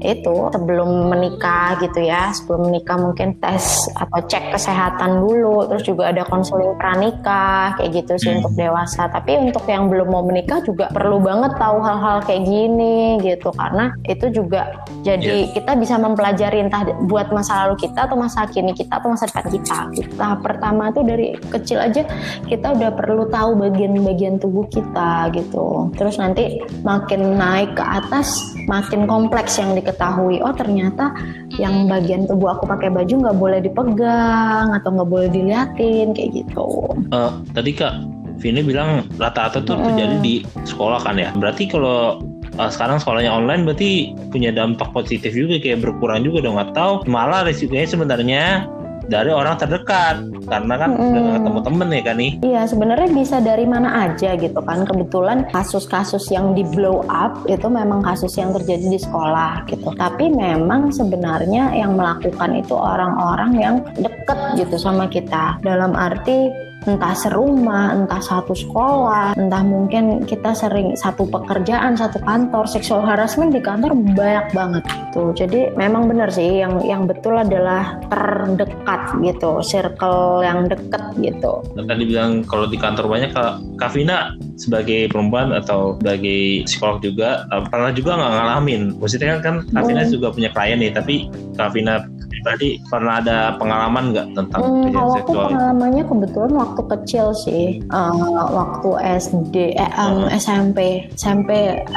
[0.03, 6.11] itu sebelum menikah gitu ya sebelum menikah mungkin tes atau cek kesehatan dulu terus juga
[6.11, 8.39] ada konseling pranikah kayak gitu sih hmm.
[8.43, 13.21] untuk dewasa tapi untuk yang belum mau menikah juga perlu banget tahu hal-hal kayak gini
[13.23, 15.53] gitu karena itu juga jadi yeah.
[15.53, 19.47] kita bisa mempelajari entah buat masa lalu kita atau masa kini kita atau masa depan
[19.53, 19.79] kita.
[20.17, 22.03] Tahap pertama tuh dari kecil aja
[22.49, 25.93] kita udah perlu tahu bagian-bagian tubuh kita gitu.
[25.97, 26.61] Terus nanti
[26.95, 30.39] makin naik ke atas makin kompleks yang diketahui.
[30.41, 31.11] Oh ternyata
[31.59, 36.95] yang bagian tubuh aku pakai baju nggak boleh dipegang atau nggak boleh diliatin kayak gitu.
[37.11, 37.99] Uh, tadi kak
[38.39, 39.85] Vini bilang rata-rata tuh hmm.
[39.95, 40.35] terjadi di
[40.67, 41.31] sekolah kan ya.
[41.35, 42.19] Berarti kalau
[42.59, 47.47] uh, sekarang sekolahnya online berarti punya dampak positif juga kayak berkurang juga dong atau malah
[47.47, 48.67] resikonya sebenarnya
[49.09, 50.21] dari orang terdekat.
[50.45, 51.01] Karena kan hmm.
[51.01, 54.85] udah ketemu temen ya kan nih iya sebenarnya bisa dari mana aja gitu kan.
[54.85, 59.89] Kebetulan kasus-kasus yang di blow up itu memang kasus yang terjadi di sekolah gitu.
[59.97, 65.57] Tapi memang sebenarnya yang melakukan itu orang-orang yang deket gitu sama kita.
[65.65, 66.53] Dalam arti
[66.85, 73.57] entah serumah, entah satu sekolah, entah mungkin kita sering satu pekerjaan, satu kantor, seksual harassment
[73.57, 75.33] di kantor banyak banget gitu.
[75.33, 81.65] Jadi memang benar sih yang yang betul adalah terdekat gitu, circle yang deket gitu.
[81.75, 87.49] Dan tadi bilang kalau di kantor banyak Kak Kavina sebagai perempuan atau sebagai psikolog juga
[87.49, 88.83] eh, pernah juga nggak ngalamin.
[89.01, 90.13] Maksudnya kan Kavina hmm.
[90.13, 92.05] juga punya klien nih, tapi Kavina
[92.45, 98.51] pribadi pernah ada pengalaman nggak tentang hmm, kalau aku pengalamannya kebetulan waktu kecil sih uh,
[98.51, 98.91] waktu
[99.23, 100.35] SD eh, um, hmm.
[100.35, 100.75] SMP
[101.15, 101.51] SMP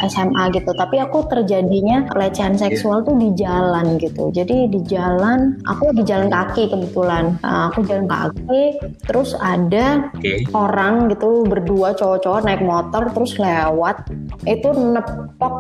[0.08, 0.72] SMA gitu.
[0.74, 2.70] Tapi aku terjadinya pelecehan iya.
[2.70, 4.30] seksual tuh di jalan gitu.
[4.32, 7.40] Jadi di jalan aku lagi jalan kaki kebetulan.
[7.42, 10.46] Uh, aku jalan kaki terus ada okay.
[10.54, 14.08] orang gitu berdua cowok-cowok naik motor terus lewat
[14.46, 15.56] itu nepok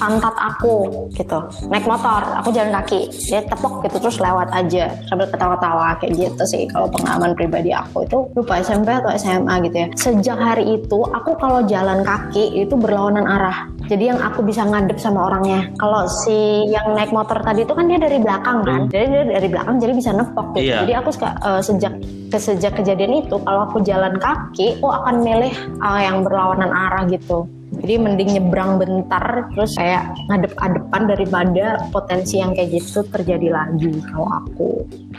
[0.00, 1.38] pantat aku gitu.
[1.70, 4.92] Naik motor aku jalan kaki dia tepok gitu terus lewat aja.
[5.06, 6.64] Sambil ketawa-tawa kayak gitu sih.
[6.70, 9.88] Kalau pengalaman pribadi aku itu lupa SMP atau SMA gitu ya.
[9.98, 13.68] Sejak hari itu aku kalau jalan kaki itu berlawanan arah.
[13.86, 15.70] Jadi yang aku bisa ngadep sama orangnya.
[15.78, 18.86] Kalau si yang naik motor tadi itu kan dia dari belakang kan?
[18.86, 18.92] Hmm.
[18.92, 20.70] jadi dia dari belakang jadi bisa nepok gitu.
[20.70, 20.76] Iya.
[20.86, 21.92] jadi aku suka uh, sejak
[22.36, 27.48] sejak kejadian itu kalau aku jalan kaki aku akan milih uh, yang berlawanan arah gitu
[27.82, 34.28] jadi mending nyebrang bentar terus kayak ngadep-adepan daripada potensi yang kayak gitu terjadi lagi kalau
[34.30, 34.68] aku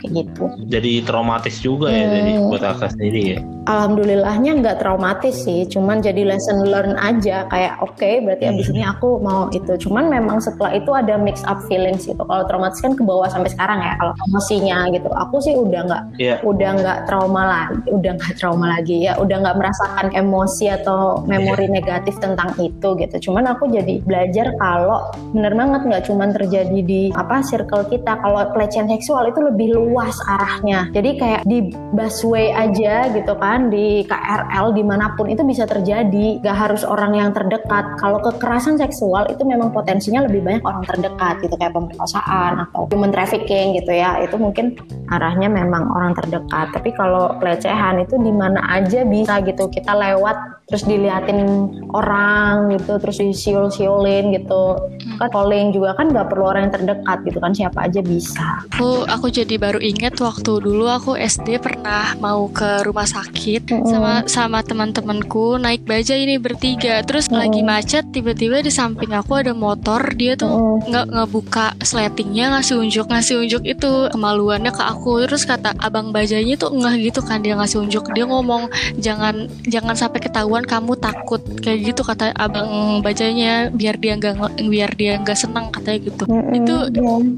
[0.00, 0.44] kayak gitu.
[0.68, 2.14] Jadi traumatis juga ya hmm.
[2.16, 3.40] jadi buat kakak sendiri ya.
[3.68, 8.52] Alhamdulillahnya nggak traumatis sih, cuman jadi lesson learn aja kayak oke okay, berarti hmm.
[8.56, 9.72] abis ini aku mau itu.
[9.84, 12.20] Cuman memang setelah itu ada mix up feelings gitu.
[12.24, 15.08] Kalau traumatis kan ke bawah sampai sekarang ya kalau emosinya gitu.
[15.12, 16.40] Aku sih udah nggak yeah.
[16.40, 21.68] udah nggak trauma lagi, udah nggak trauma lagi ya, udah nggak merasakan emosi atau memori
[21.68, 21.74] yeah.
[21.76, 23.30] negatif tentang itu gitu.
[23.30, 28.18] Cuman aku jadi belajar kalau bener banget nggak cuman terjadi di apa circle kita.
[28.22, 30.90] Kalau pelecehan seksual itu lebih luas arahnya.
[30.94, 36.40] Jadi kayak di busway aja gitu kan di KRL di mana pun itu bisa terjadi
[36.44, 41.40] gak harus orang yang terdekat kalau kekerasan seksual itu memang potensinya lebih banyak orang terdekat
[41.44, 44.76] gitu kayak pemerkosaan atau human trafficking gitu ya itu mungkin
[45.08, 50.36] arahnya memang orang terdekat tapi kalau pelecehan itu di mana aja bisa gitu kita lewat
[50.68, 52.27] terus diliatin orang
[52.72, 55.18] gitu terus disiul-siulin gitu hmm.
[55.18, 59.04] kan calling juga kan nggak perlu orang yang terdekat gitu kan siapa aja bisa aku
[59.08, 63.86] aku jadi baru inget waktu dulu aku SD pernah mau ke rumah sakit hmm.
[63.88, 67.38] sama sama teman-temanku naik baja ini bertiga terus hmm.
[67.38, 71.14] lagi macet tiba-tiba di samping aku ada motor dia tuh nggak hmm.
[71.14, 76.72] ngebuka sletingnya ngasih unjuk ngasih unjuk itu kemaluannya ke aku terus kata abang bajanya tuh
[76.74, 81.92] enggak gitu kan dia ngasih unjuk dia ngomong jangan jangan sampai ketahuan kamu takut kayak
[81.92, 86.58] gitu kata abang bacanya biar dia nggak biar dia nggak senang katanya gitu mm-hmm.
[86.58, 86.74] itu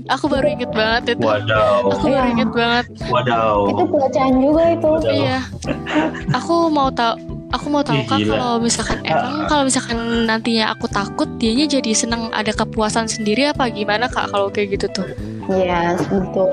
[0.08, 1.84] aku baru inget banget itu Wadaw.
[1.92, 2.32] aku baru iya.
[2.32, 3.56] inget banget Wadaw.
[3.68, 5.12] itu pelecehan juga itu Wadaw.
[5.12, 5.38] iya
[6.40, 11.28] aku mau tahu aku mau tahu kak kalau misalkan emang kalau misalkan nantinya aku takut
[11.36, 15.08] dianya jadi senang ada kepuasan sendiri apa gimana kak kalau kayak gitu tuh
[15.50, 16.46] Yes, betul.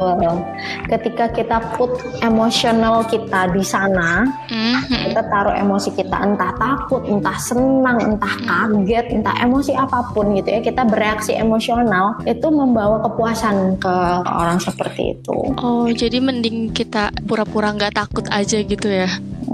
[0.89, 5.13] Ketika kita put emosional kita di sana, mm-hmm.
[5.13, 10.49] kita taruh emosi kita entah takut, entah senang, entah kaget, entah emosi apa pun gitu
[10.49, 15.37] ya, kita bereaksi emosional itu membawa kepuasan ke orang seperti itu.
[15.61, 19.09] Oh, jadi mending kita pura-pura nggak takut aja gitu ya?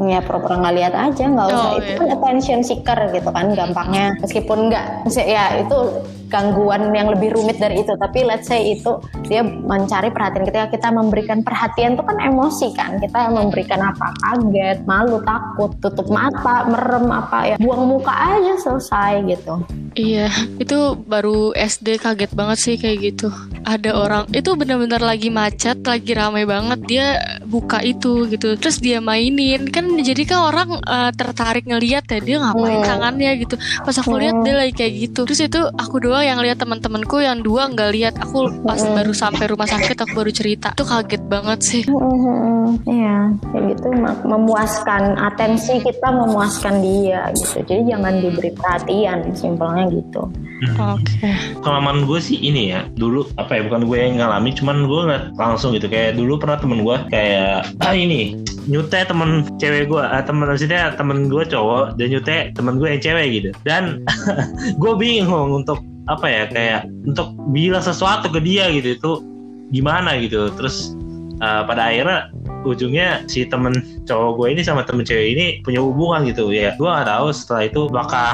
[0.10, 2.00] Ya pura-pura nggak lihat aja nggak usah oh, itu iya.
[2.00, 4.86] kan attention seeker gitu kan gampangnya meskipun nggak
[5.28, 5.78] ya itu
[6.34, 7.94] gangguan yang lebih rumit dari itu.
[7.94, 8.98] Tapi let's say itu
[9.30, 10.50] dia mencari perhatian.
[10.50, 12.98] Ketika kita memberikan perhatian itu kan emosi kan.
[12.98, 14.10] Kita memberikan apa?
[14.26, 17.56] Kaget malu takut tutup mata merem apa ya.
[17.62, 19.62] Buang muka aja selesai gitu.
[19.94, 23.30] Iya itu baru SD kaget banget sih kayak gitu.
[23.62, 26.80] Ada orang itu benar-benar lagi macet lagi ramai banget.
[26.90, 27.08] Dia
[27.46, 29.70] buka itu gitu terus dia mainin.
[29.70, 32.90] Kan jadi kan orang uh, tertarik ngeliat ya dia ngapain hmm.
[32.90, 33.56] tangannya gitu.
[33.86, 35.30] Pas aku lihat dia lagi kayak gitu.
[35.30, 38.96] Terus itu aku doang yang lihat teman-temanku yang dua nggak lihat aku pas hmm.
[38.96, 43.88] baru sampai rumah sakit aku baru cerita tuh kaget banget sih hmm, iya kayak gitu
[44.24, 50.32] memuaskan atensi kita memuaskan dia gitu jadi jangan diberi perhatian simpelnya gitu
[50.64, 50.76] hmm.
[50.80, 51.36] oke okay.
[51.60, 55.02] pengalaman gue sih ini ya dulu apa ya bukan gue yang ngalami cuman gue
[55.36, 60.24] langsung gitu kayak dulu pernah temen gue kayak ah ini nyute temen cewek gue uh,
[60.24, 63.50] temen maksudnya temen gue cowok dan nyute temen gue yang cewek gitu.
[63.68, 64.04] Dan
[64.82, 65.80] gue bingung untuk
[66.12, 69.12] apa ya kayak untuk bilang sesuatu ke dia gitu itu
[69.72, 70.52] gimana gitu.
[70.56, 70.96] Terus
[71.44, 72.32] uh, pada akhirnya
[72.64, 76.52] ujungnya si temen cowok gue ini sama temen cewek ini punya hubungan gitu.
[76.52, 78.32] Ya gue nggak tahu setelah itu bakal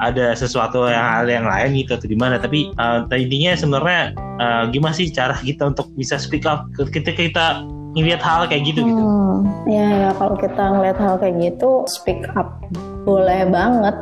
[0.00, 2.40] ada sesuatu yang hal yang lain gitu atau gimana.
[2.40, 4.02] Tapi uh, intinya sebenarnya
[4.40, 6.68] uh, gimana sih cara kita untuk bisa speak up?
[6.76, 7.46] Ketika kita
[7.96, 9.02] ngeliat hal kayak gitu gitu.
[9.02, 12.62] Hmm, ya ya kalau kita ngeliat hal kayak gitu speak up.
[13.02, 13.96] Boleh banget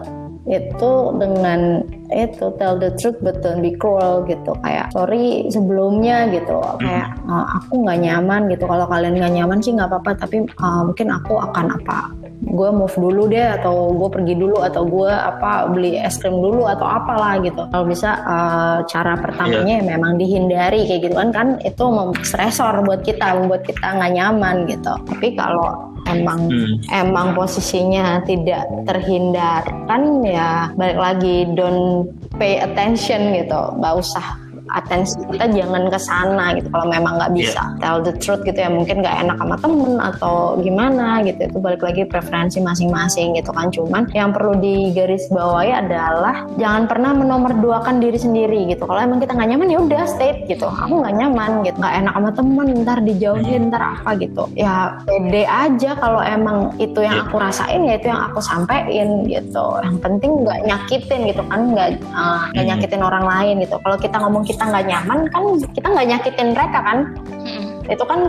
[0.48, 4.56] itu dengan itu tell the truth but don't be cruel gitu.
[4.64, 6.56] Kayak sorry sebelumnya gitu.
[6.80, 8.64] Kayak uh, aku nggak nyaman gitu.
[8.64, 12.94] Kalau kalian nggak nyaman sih nggak apa-apa tapi uh, mungkin aku akan apa gue move
[12.94, 17.36] dulu deh atau gue pergi dulu atau gue apa beli es krim dulu atau apalah
[17.44, 17.68] gitu.
[17.68, 19.88] Kalau bisa uh, cara pertamanya yeah.
[19.98, 21.30] memang dihindari kayak gitu kan.
[21.34, 21.84] Kan itu
[22.24, 24.92] stresor buat kita membuat kita nggak nyaman gitu.
[25.12, 26.86] Tapi kalau emang hmm.
[26.92, 35.46] emang posisinya tidak terhindarkan ya balik lagi don't pay attention gitu nggak usah atensi kita
[35.52, 36.68] jangan ke sana gitu.
[36.68, 37.38] Kalau memang nggak iya.
[37.38, 37.78] bisa yeah.
[37.80, 41.40] tell the truth gitu ya mungkin nggak enak sama temen atau gimana gitu.
[41.48, 43.72] Itu balik lagi preferensi masing-masing gitu kan.
[43.72, 48.84] Cuman yang perlu digaris bawahi adalah jangan pernah menomorduakan diri sendiri gitu.
[48.84, 50.66] Kalau emang kita nggak nyaman ya udah state gitu.
[50.68, 51.76] Aku nggak nyaman gitu.
[51.78, 54.44] Nggak enak sama temen ntar dijauhin ntar apa gitu.
[54.54, 57.24] Ya pede aja kalau emang itu yang iya.
[57.26, 59.66] aku rasain ya itu yang aku sampein gitu.
[59.84, 61.60] Yang penting nggak nyakitin gitu kan.
[61.72, 63.76] Nggak uh, nyakitin orang lain gitu.
[63.80, 66.98] Kalau kita ngomong kita kita nggak nyaman kan kita nggak nyakitin mereka kan?
[67.46, 67.78] Hmm.
[67.86, 68.20] itu kan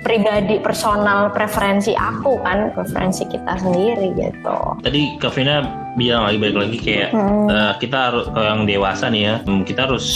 [0.00, 2.72] pribadi personal preferensi aku kan?
[2.72, 4.58] Preferensi kita sendiri gitu.
[4.80, 5.60] Tadi Kavina
[5.98, 7.46] bilang lagi balik lagi kayak hmm.
[7.50, 10.06] uh, kita harus kalau yang dewasa nih ya hmm, kita harus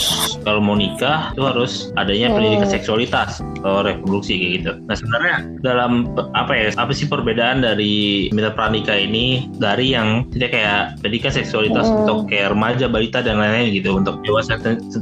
[0.47, 2.35] kalau mau nikah itu harus adanya hmm.
[2.39, 4.71] pendidikan seksualitas atau reproduksi kayak gitu.
[4.87, 5.91] Nah sebenarnya dalam
[6.35, 11.87] apa ya apa sih perbedaan dari minta pranikah ini dari yang tidak kayak pendidikan seksualitas
[11.87, 11.99] hmm.
[12.03, 14.59] untuk kayak remaja balita dan lain-lain gitu untuk dewasa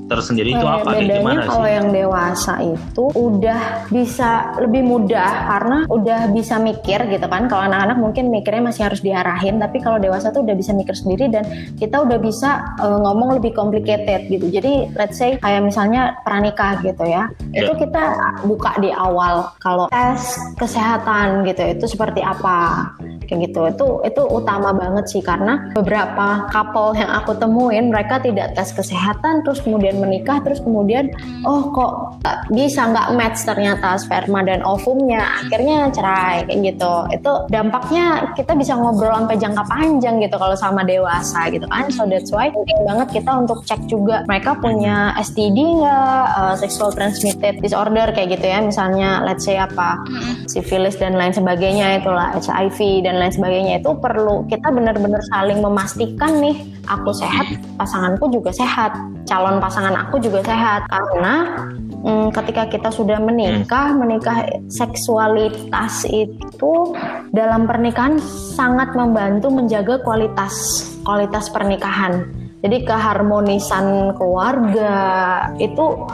[0.09, 1.75] tersendiri itu apa kayak gimana kalau sih?
[1.77, 7.97] yang dewasa itu udah bisa lebih mudah karena udah bisa mikir gitu kan kalau anak-anak
[7.99, 11.43] mungkin mikirnya masih harus diarahin tapi kalau dewasa tuh udah bisa mikir sendiri dan
[11.77, 14.47] kita udah bisa uh, ngomong lebih complicated gitu.
[14.47, 17.27] Jadi let's say kayak misalnya pranikah gitu ya.
[17.51, 17.67] Yeah.
[17.67, 18.03] Itu kita
[18.47, 22.91] buka di awal kalau tes kesehatan gitu itu seperti apa
[23.27, 23.61] kayak gitu.
[23.71, 29.43] Itu itu utama banget sih karena beberapa couple yang aku temuin mereka tidak tes kesehatan
[29.47, 31.11] terus kemudian menikah terus kemudian
[31.47, 36.93] oh kok bisa nggak match ternyata sperma dan ovumnya akhirnya cerai kayak gitu.
[37.15, 41.89] Itu dampaknya kita bisa ngobrol sampai jangka panjang gitu kalau sama dewasa gitu kan.
[41.89, 46.93] So that's why penting banget kita untuk cek juga mereka punya STD nggak uh, sexual
[46.93, 48.61] transmitted disorder kayak gitu ya.
[48.61, 49.97] Misalnya let's say apa
[50.45, 53.81] syphilis dan lain sebagainya itulah HIV dan lain sebagainya.
[53.81, 57.49] Itu perlu kita benar-benar saling memastikan nih aku sehat
[57.81, 58.93] pasanganku juga sehat
[59.25, 60.85] calon pasangan aku juga sehat.
[60.85, 61.65] Karena
[62.01, 63.97] hmm, ketika kita sudah menikah, hmm.
[64.01, 64.37] menikah
[64.67, 66.73] seksualitas itu
[67.31, 68.19] dalam pernikahan
[68.57, 70.53] sangat membantu menjaga kualitas
[71.05, 72.29] kualitas pernikahan.
[72.61, 74.93] Jadi keharmonisan keluarga
[75.57, 76.05] itu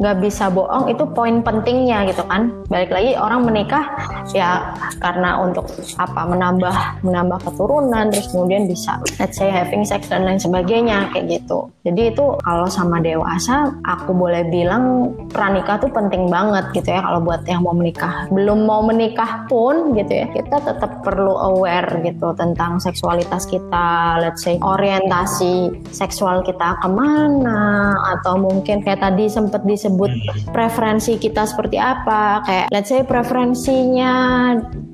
[0.00, 2.64] nggak bisa bohong itu poin pentingnya gitu kan.
[2.72, 3.84] Balik lagi orang menikah
[4.32, 5.68] ya karena untuk
[6.00, 11.38] apa menambah menambah keturunan terus kemudian bisa let's say having sex dan lain sebagainya kayak
[11.38, 11.68] gitu.
[11.84, 17.20] Jadi itu kalau sama dewasa aku boleh bilang pranikah tuh penting banget gitu ya kalau
[17.20, 18.24] buat yang mau menikah.
[18.32, 24.48] Belum mau menikah pun gitu ya kita tetap perlu aware gitu tentang seksualitas kita let's
[24.48, 30.54] say orientasi seksual kita ke mana atau mungkin kayak tadi sempat disebut disebut hmm.
[30.54, 32.46] preferensi kita seperti apa.
[32.46, 34.14] Kayak let's say preferensinya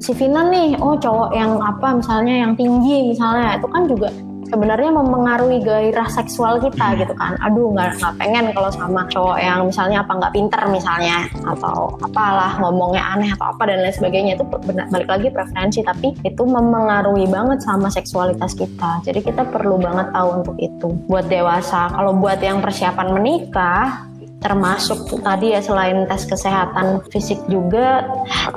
[0.01, 3.61] si Vina nih oh cowok yang apa misalnya yang tinggi misalnya.
[3.61, 4.09] Itu kan juga
[4.47, 6.97] sebenarnya memengaruhi gairah seksual kita hmm.
[7.05, 7.37] gitu kan.
[7.45, 11.29] Aduh nggak nggak pengen kalau sama cowok yang misalnya apa nggak pinter misalnya.
[11.45, 14.33] Atau apalah ngomongnya aneh atau apa dan lain sebagainya.
[14.41, 15.85] Itu benar balik lagi preferensi.
[15.85, 19.05] Tapi itu memengaruhi banget sama seksualitas kita.
[19.05, 20.89] Jadi kita perlu banget tahu untuk itu.
[21.11, 21.93] Buat dewasa.
[21.93, 28.05] Kalau buat yang persiapan menikah termasuk tadi ya selain tes kesehatan fisik juga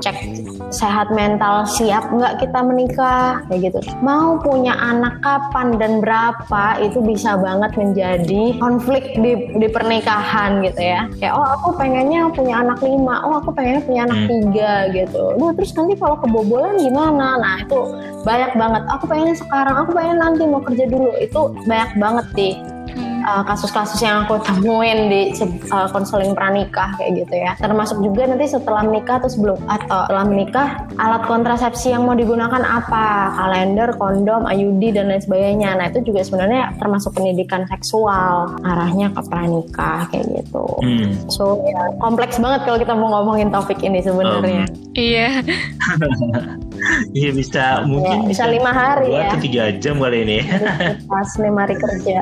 [0.04, 0.18] cek
[0.70, 3.80] sehat mental siap nggak kita menikah kayak gitu.
[4.04, 10.82] Mau punya anak kapan dan berapa itu bisa banget menjadi konflik di, di pernikahan gitu
[10.84, 11.08] ya.
[11.18, 14.30] Kayak oh aku pengennya punya anak lima oh aku pengennya punya anak hmm.
[14.30, 15.24] tiga gitu.
[15.40, 17.40] Duh, terus nanti kalau kebobolan gimana?
[17.40, 17.80] Nah itu
[18.28, 18.84] banyak banget.
[19.00, 21.10] Aku pengennya sekarang aku pengen nanti mau kerja dulu.
[21.18, 22.79] Itu banyak banget deh
[23.30, 25.22] Eh, kasus-kasus uh, yang aku temuin di
[25.70, 27.54] uh, konseling pranikah kayak gitu ya.
[27.62, 30.68] Termasuk juga nanti setelah menikah atau sebelum atau setelah menikah
[30.98, 33.38] alat kontrasepsi yang mau digunakan apa?
[33.38, 35.78] Kalender, kondom, IUD dan lain sebagainya.
[35.78, 40.66] Nah, itu juga sebenarnya termasuk pendidikan seksual arahnya ke pranikah kayak gitu.
[40.82, 41.14] Hmm.
[41.30, 44.66] So, ya, kompleks banget kalau kita mau ngomongin topik ini sebenarnya.
[44.66, 45.46] Um, iya.
[47.14, 49.28] Iya bisa mungkin ya, bisa lima hari dua ya.
[49.32, 50.40] atau tiga jam kali ini.
[51.12, 52.18] Pas lima hari kerja.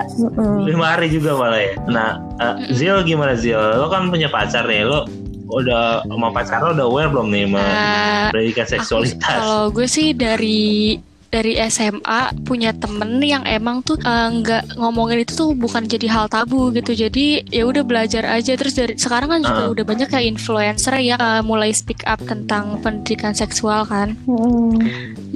[0.64, 1.72] Lima hari juga malah ya.
[1.88, 2.10] Nah,
[2.42, 3.58] uh, Zil gimana Zil?
[3.58, 5.08] Lo kan punya pacar nih, lo
[5.48, 9.40] udah sama pacar lo udah aware belum nih sama uh, pendidikan seksualitas?
[9.40, 10.96] Kalau gue sih dari
[11.38, 16.10] dari SMA punya temen yang emang tuh eh, nggak uh, ngomongin itu tuh bukan jadi
[16.10, 16.98] hal tabu gitu.
[16.98, 18.58] Jadi ya udah belajar aja.
[18.58, 19.74] Terus dari sekarang kan juga uh.
[19.78, 24.18] udah banyak kayak influencer yang uh, mulai speak up tentang pendidikan seksual kan.
[24.26, 24.82] Hmm.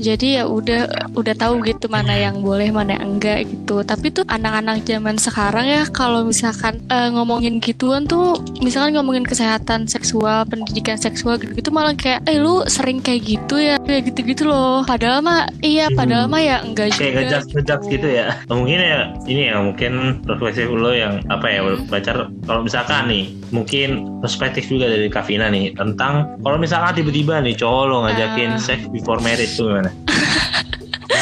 [0.01, 3.85] jadi ya udah udah tahu gitu mana yang boleh mana yang enggak gitu.
[3.85, 9.85] Tapi tuh anak-anak zaman sekarang ya kalau misalkan uh, ngomongin gituan tuh misalkan ngomongin kesehatan
[9.85, 13.77] seksual pendidikan seksual gitu, -gitu malah kayak eh lu sering kayak gitu ya?
[13.83, 14.81] Kayak gitu-gitu loh.
[14.87, 17.01] Padahal mah Iya, padahal mah ya enggak juga.
[17.01, 18.25] Kayak ngejudge ngejudge gitu ya.
[18.47, 24.19] Mungkin ya ini ya mungkin refleksi lo yang apa ya baca kalau misalkan nih mungkin
[24.23, 28.61] perspektif juga dari Kavina nih tentang kalau misalkan tiba-tiba nih cowok lo ngajakin uh.
[28.61, 29.91] sex before marriage tuh gimana?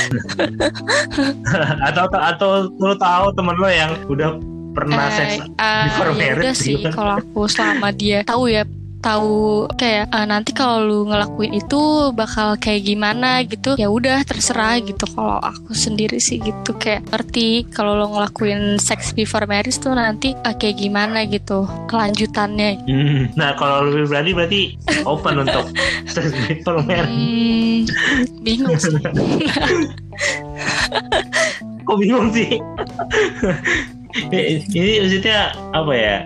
[1.89, 4.39] atau atau lo tahu temen lo yang udah
[4.73, 6.45] pernah uh, seks uh, before ya marriage?
[6.45, 8.63] Udah sih kalau aku selama dia tahu ya
[8.99, 14.79] tahu kayak uh, nanti kalau lu ngelakuin itu bakal kayak gimana gitu ya udah terserah
[14.83, 15.07] gitu.
[15.15, 20.35] Kalau aku sendiri sih gitu kayak ngerti kalau lo ngelakuin sex before marriage tuh nanti
[20.43, 22.83] uh, kayak gimana gitu kelanjutannya.
[22.85, 24.61] Hmm, nah kalau lebih berani berarti
[25.11, 25.71] open untuk
[26.07, 27.09] sex before marriage.
[27.09, 27.87] Hmm,
[28.43, 28.95] bingung sih.
[31.87, 32.59] Kok bingung sih?
[34.33, 36.25] Ini maksudnya apa ya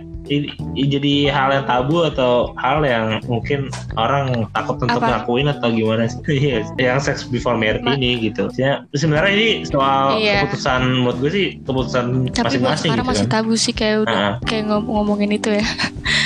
[0.73, 3.67] jadi hal yang tabu atau hal yang mungkin
[3.99, 5.23] orang takut untuk Apa?
[5.23, 10.17] ngakuin atau gimana sih iya, yang sex before marriage ini gitu ya sebenarnya ini soal
[10.19, 10.47] iya.
[10.47, 13.33] keputusan menurut gue sih keputusan masing-masing gitu masih kan.
[13.43, 14.33] tabu sih kayak udah uh.
[14.47, 15.65] kayak ngom ngomongin itu ya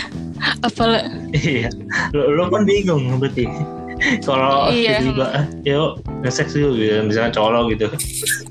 [0.68, 1.74] apalah iya
[2.14, 3.50] lo, lo kan bingung berarti
[4.28, 5.02] kalau iya.
[5.02, 5.28] tiba-tiba
[5.66, 5.90] yuk
[6.22, 7.90] nge-sex dulu gitu misalnya colo gitu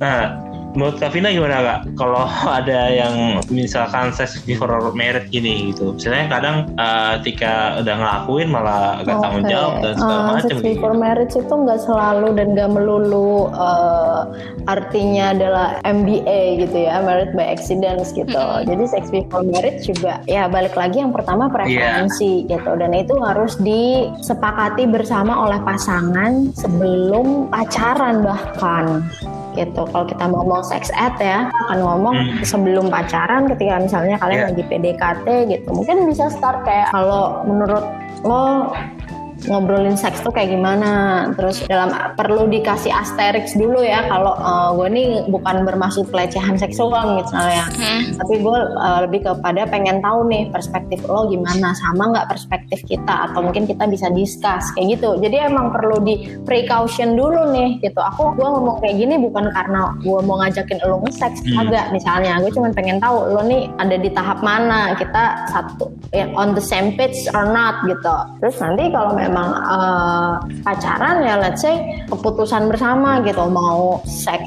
[0.03, 0.35] nah
[0.77, 2.29] menurut Kavina gimana kak kalau
[2.61, 9.01] ada yang misalkan sex before marriage gini gitu misalnya kadang uh, ketika udah ngelakuin malah
[9.03, 9.22] gak okay.
[9.24, 10.68] tanggung jawab dan segala uh, macam sex gitu.
[10.68, 14.20] before marriage itu nggak selalu dan nggak melulu uh,
[14.68, 18.68] artinya adalah MBA gitu ya married by accident gitu mm-hmm.
[18.68, 22.61] jadi sex before marriage juga ya balik lagi yang pertama preferensi yeah.
[22.61, 29.01] gitu dan itu harus disepakati bersama oleh pasangan sebelum pacaran bahkan
[29.57, 29.83] gitu.
[29.89, 32.45] Kalau kita ngomong sex ed ya, akan ngomong hmm.
[32.45, 34.49] sebelum pacaran ketika misalnya kalian yeah.
[34.53, 35.69] lagi PDKT gitu.
[35.73, 37.85] Mungkin bisa start kayak kalau menurut
[38.25, 38.73] lo
[39.45, 40.91] ngobrolin seks tuh kayak gimana?
[41.37, 46.57] Terus dalam perlu dikasih asterix dulu ya kalau uh, eh, gue nih bukan bermaksud pelecehan
[46.57, 47.68] seksual misalnya.
[47.76, 48.16] Hmm.
[48.16, 53.30] tapi gue uh, lebih kepada pengen tahu nih perspektif lo gimana sama nggak perspektif kita?
[53.30, 55.20] Atau mungkin kita bisa discuss kayak gitu.
[55.20, 58.01] Jadi emang perlu di precaution dulu nih gitu.
[58.01, 61.61] Aku gue ngomong kayak gini bukan karena gue mau ngajakin lo nge-seks hmm.
[61.66, 62.41] agak misalnya.
[62.41, 66.62] Gue cuma pengen tahu lo nih ada di tahap mana kita satu ya, on the
[66.62, 68.16] same page or not gitu.
[68.41, 73.43] Terus nanti kalau memang uh, pacaran ya let's say keputusan bersama gitu.
[73.51, 74.43] Mau sex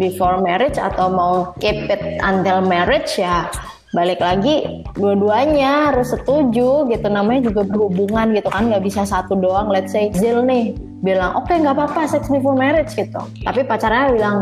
[0.00, 3.46] before marriage atau mau keep it until marriage ya
[3.94, 7.06] balik lagi dua-duanya harus setuju gitu.
[7.06, 9.68] Namanya juga berhubungan gitu kan nggak bisa satu doang.
[9.68, 10.74] Let's say Zil nih
[11.04, 13.20] bilang oke okay, nggak apa-apa sex before marriage gitu.
[13.44, 14.38] Tapi pacarnya bilang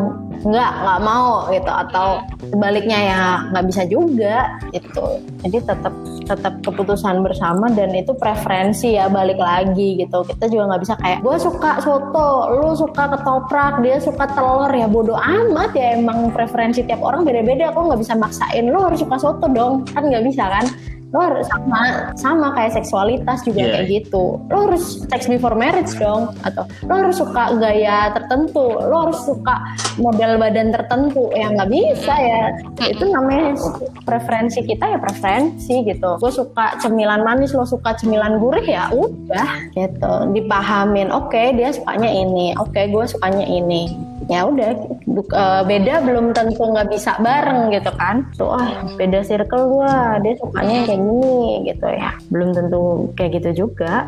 [0.47, 1.67] nggak nggak mau gitu.
[1.67, 5.19] Atau sebaliknya ya nggak bisa juga gitu.
[5.43, 10.23] Jadi tetap tetap keputusan bersama dan itu preferensi ya balik lagi gitu.
[10.23, 14.71] Kita juga nggak bisa kayak gue suka soto lu suka ketoprak dia suka telur.
[14.71, 17.75] Ya bodoh amat ya emang preferensi tiap orang beda-beda.
[17.75, 19.83] Aku nggak bisa maksain lu harus suka soto dong.
[19.91, 20.71] Kan nggak bisa kan
[21.13, 21.81] lo harus sama
[22.17, 23.73] sama kayak seksualitas juga yeah.
[23.77, 24.41] kayak gitu.
[24.49, 28.81] Lo harus sex before marriage dong atau lo harus suka gaya tertentu.
[28.81, 29.61] Lo harus suka
[30.01, 31.29] model badan tertentu.
[31.37, 32.43] Ya nggak bisa ya.
[32.81, 33.61] Itu namanya
[34.09, 36.17] preferensi kita ya preferensi gitu.
[36.17, 40.13] Gue suka cemilan manis lo suka cemilan gurih ya udah gitu.
[40.33, 42.57] Dipahamin oke okay, dia sukanya ini.
[42.57, 44.71] Oke okay, gue sukanya ini ya udah
[45.35, 48.27] uh, beda belum tentu nggak bisa bareng gitu kan.
[48.37, 50.19] Tuh ah beda circle gua.
[50.21, 51.39] Dia sukanya kayak gini
[51.71, 52.11] gitu ya.
[52.29, 54.07] Belum tentu kayak gitu juga.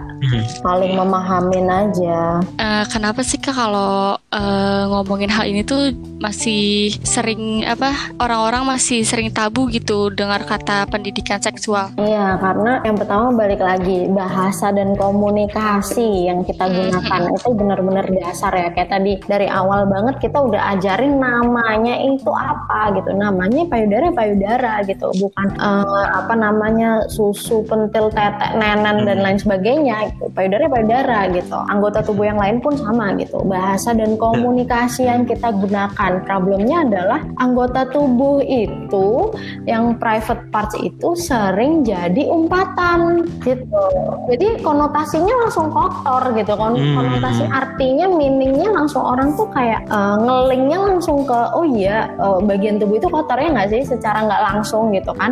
[0.61, 2.45] Paling memahamin aja.
[2.61, 9.05] Uh, kenapa sih kak kalau uh, ngomongin hal ini tuh masih sering apa orang-orang masih
[9.05, 11.93] sering tabu gitu dengar kata pendidikan seksual?
[11.97, 18.53] Iya karena yang pertama balik lagi bahasa dan komunikasi yang kita gunakan itu benar-benar dasar
[18.53, 18.69] ya.
[18.73, 23.17] Kayak tadi dari awal banget banget kita udah ajarin namanya itu apa gitu.
[23.17, 25.09] Namanya payudara payudara gitu.
[25.17, 30.29] Bukan uh, apa namanya susu pentil tetek nenen dan lain sebagainya gitu.
[30.37, 31.57] Payudara payudara gitu.
[31.73, 33.41] Anggota tubuh yang lain pun sama gitu.
[33.49, 36.21] Bahasa dan komunikasi yang kita gunakan.
[36.29, 39.33] Problemnya adalah anggota tubuh itu
[39.65, 43.87] yang private parts itu sering jadi umpatan gitu.
[44.29, 46.53] Jadi konotasinya langsung kotor gitu.
[46.55, 46.97] Hmm.
[46.97, 52.83] konotasi artinya meaningnya langsung orang tuh kayak uh, ngelingnya langsung ke oh iya uh, bagian
[52.83, 53.83] tubuh itu kotornya nggak sih?
[53.87, 55.31] Secara nggak langsung gitu kan.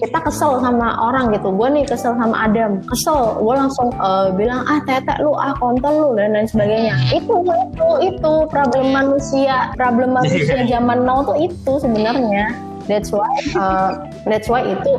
[0.00, 1.52] Kita kesel sama orang gitu.
[1.52, 2.80] Gue nih kesel sama Adam.
[2.88, 3.44] Kesel.
[3.44, 6.96] Gue langsung uh, bilang ah tete lu ah kontol lu dan lain sebagainya.
[7.12, 9.70] Itu itu itu problem manusia.
[9.76, 14.92] Problem manusia zaman now tuh itu sebenarnya that's why uh, that's why itu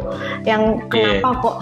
[0.46, 1.42] yang kenapa yeah.
[1.42, 1.58] kok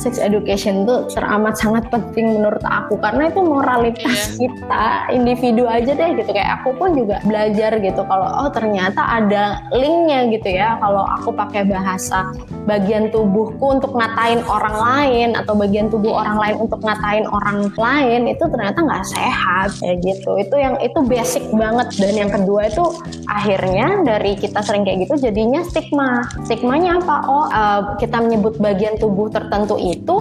[0.00, 2.96] sex education itu teramat sangat penting menurut aku.
[2.98, 4.48] Karena itu moralitas yeah.
[4.48, 6.30] kita individu aja deh gitu.
[6.32, 10.80] Kayak aku pun juga belajar gitu kalau oh ternyata ada linknya gitu ya.
[10.80, 12.32] Kalau aku pakai bahasa
[12.64, 18.26] bagian tubuhku untuk ngatain orang lain atau bagian tubuh orang lain untuk ngatain orang lain
[18.26, 20.30] itu ternyata nggak sehat kayak gitu.
[20.40, 21.92] Itu yang itu basic banget.
[22.00, 22.84] Dan yang kedua itu
[23.28, 26.24] akhirnya dari kita sering kayak gitu jadinya stigma.
[26.46, 27.16] Stigmanya apa?
[27.26, 30.16] Oh, uh, kita menyebut bagian tubuh tertentu itu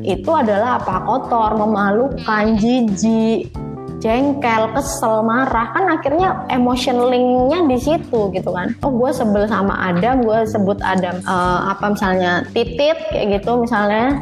[0.00, 1.04] itu adalah apa?
[1.04, 3.52] Kotor, memalukan, jijik,
[4.00, 8.72] jengkel, kesel, marah kan akhirnya emotion linknya di situ gitu kan.
[8.84, 14.20] Oh gue sebel sama Adam, gue sebut Adam uh, apa misalnya titit kayak gitu misalnya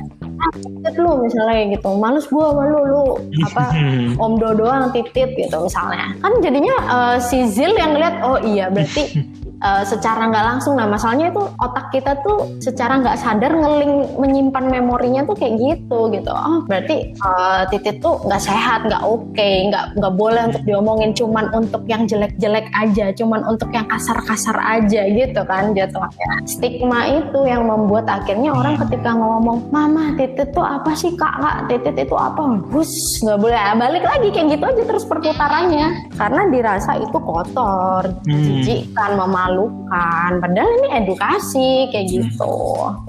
[0.50, 3.04] titit lu misalnya gitu males gue sama lu lu
[3.46, 3.64] apa
[4.24, 8.66] om do doang titit gitu misalnya kan jadinya uh, si Zil yang lihat oh iya
[8.66, 9.22] berarti
[9.62, 10.74] uh, secara nggak langsung.
[10.76, 16.10] Nah masalahnya itu otak kita tuh secara nggak sadar ngeling menyimpan memorinya tuh kayak gitu
[16.10, 16.32] gitu.
[16.34, 21.10] Oh berarti uh, titit tuh nggak sehat nggak oke okay, nggak nggak boleh untuk diomongin
[21.14, 27.40] cuman untuk yang jelek-jelek aja cuman untuk yang kasar-kasar aja gitu kan jatuhnya stigma itu
[27.46, 31.34] yang membuat akhirnya orang ketika ngomong mama titit tuh apa sih kak?
[31.38, 32.40] Kak titit itu apa?
[32.72, 33.60] Bus nggak boleh.
[33.76, 35.86] Balik lagi kayak gitu aja terus perputarannya.
[36.16, 38.42] Karena dirasa itu kotor hmm.
[38.42, 42.12] jijik kan memalu memalukan padahal ini edukasi kayak hmm.
[42.16, 42.54] gitu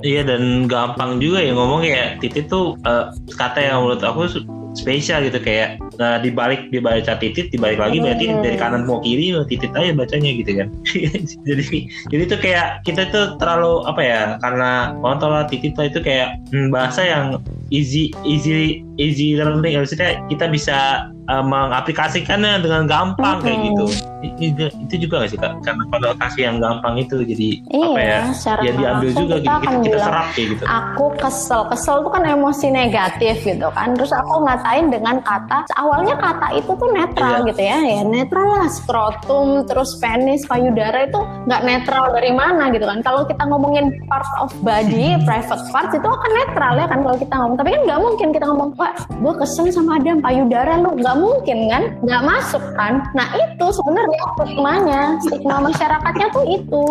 [0.03, 4.27] iya dan gampang juga ya ngomong kayak titit tuh uh, kata yang menurut aku
[4.73, 8.05] spesial gitu kayak nah dibalik dibaca titit dibalik lagi hmm.
[8.09, 10.67] berarti dari kanan mau kiri titit aja bacanya gitu kan
[11.47, 11.63] jadi
[12.09, 17.05] jadi tuh kayak kita tuh terlalu apa ya karena kontrol titit itu kayak hmm, bahasa
[17.05, 17.37] yang
[17.73, 19.81] easy easy easy learning.
[19.81, 23.85] Maksudnya kita bisa uh, mengaplikasikannya dengan gampang kayak gitu.
[24.23, 25.51] Itu, itu juga gak sih kak?
[25.67, 28.21] Karena konotasi yang gampang itu jadi iya, apa ya
[28.63, 30.63] ya diambil juga kita, gitu, kita, kita serap kayak gitu.
[30.63, 31.61] Aku kesel.
[31.67, 33.87] Kesel itu kan emosi negatif gitu kan.
[33.99, 37.49] Terus aku ngatain dengan kata awalnya kata itu tuh netral iya.
[37.51, 37.77] gitu ya.
[37.83, 38.67] Ya netral lah.
[38.71, 41.19] Skrotum terus penis payudara itu
[41.51, 43.03] nggak netral dari mana gitu kan.
[43.03, 46.99] Kalau kita ngomongin part of body private parts itu akan netral ya kan.
[47.03, 50.83] Kalau kita ngomong tapi kan nggak mungkin kita ngomong pak gue kesel sama Adam payudara
[50.83, 50.99] lu.
[50.99, 51.83] Nggak mungkin kan?
[52.03, 53.07] Nggak masuk kan?
[53.15, 55.01] Nah itu sebenarnya stigmanya.
[55.23, 56.83] Stigma masyarakatnya tuh itu.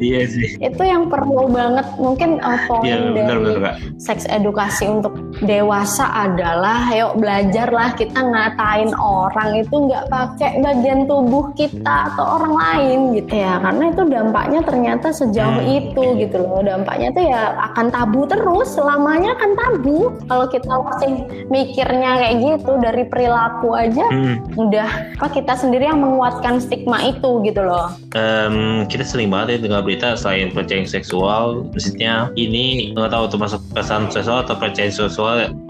[0.00, 0.56] Iya sih.
[0.56, 5.12] Itu yang perlu banget mungkin uh, poin iya, dari bener, seks edukasi untuk
[5.44, 12.54] dewasa adalah ayo belajarlah kita ngatain orang itu nggak pakai bagian tubuh kita atau orang
[12.56, 15.78] lain gitu ya karena itu dampaknya ternyata sejauh hmm.
[15.82, 21.12] itu gitu loh dampaknya tuh ya akan tabu terus selamanya akan tabu kalau kita masih
[21.52, 24.56] mikirnya kayak gitu dari perilaku aja hmm.
[24.56, 24.88] udah
[25.20, 27.92] apa kita sendiri yang menguatkan stigma itu gitu loh.
[28.14, 33.60] Um, kita sering banget ya dengar berita selain pelecehan seksual, maksudnya ini nggak tahu termasuk
[33.74, 35.25] pesan seksual atau pelecehan seksual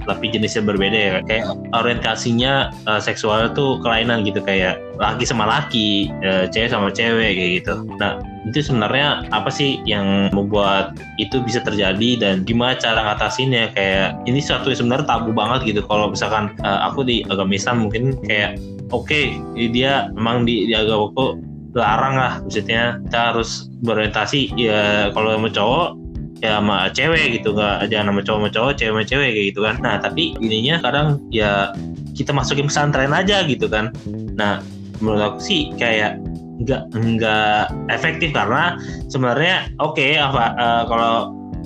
[0.06, 1.14] tapi jenisnya berbeda ya.
[1.26, 1.44] Kayak
[1.74, 7.50] orientasinya uh, seksual itu kelainan gitu kayak laki sama laki, uh, cewek sama cewek kayak
[7.62, 7.74] gitu.
[7.98, 13.74] Nah itu sebenarnya apa sih yang membuat itu bisa terjadi dan gimana cara ngatasinnya?
[13.74, 15.80] Kayak ini suatu yang sebenarnya tabu banget gitu.
[15.84, 18.56] Kalau misalkan uh, aku di agama Islam mungkin kayak
[18.94, 19.36] oke okay,
[19.74, 21.42] dia memang di, di agamaku
[21.76, 22.32] larang lah.
[22.40, 26.05] Maksudnya kita harus berorientasi ya kalau sama cowok
[26.44, 29.60] ya sama cewek gitu nggak jangan sama cowok sama cowok cewek sama cewek kayak gitu
[29.64, 29.76] kan.
[29.80, 31.72] Nah tapi ininya kadang ya
[32.16, 33.92] kita masukin pesantren aja gitu kan.
[34.36, 34.60] Nah
[35.00, 36.20] menurut aku sih kayak
[36.56, 38.80] nggak nggak efektif karena
[39.12, 41.14] sebenarnya oke okay, apa uh, kalau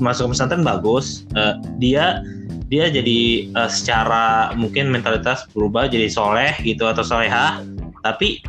[0.02, 2.24] masuk pesantren bagus uh, dia
[2.70, 7.62] dia jadi uh, secara mungkin mentalitas berubah jadi soleh gitu atau solehah.
[8.00, 8.40] Tapi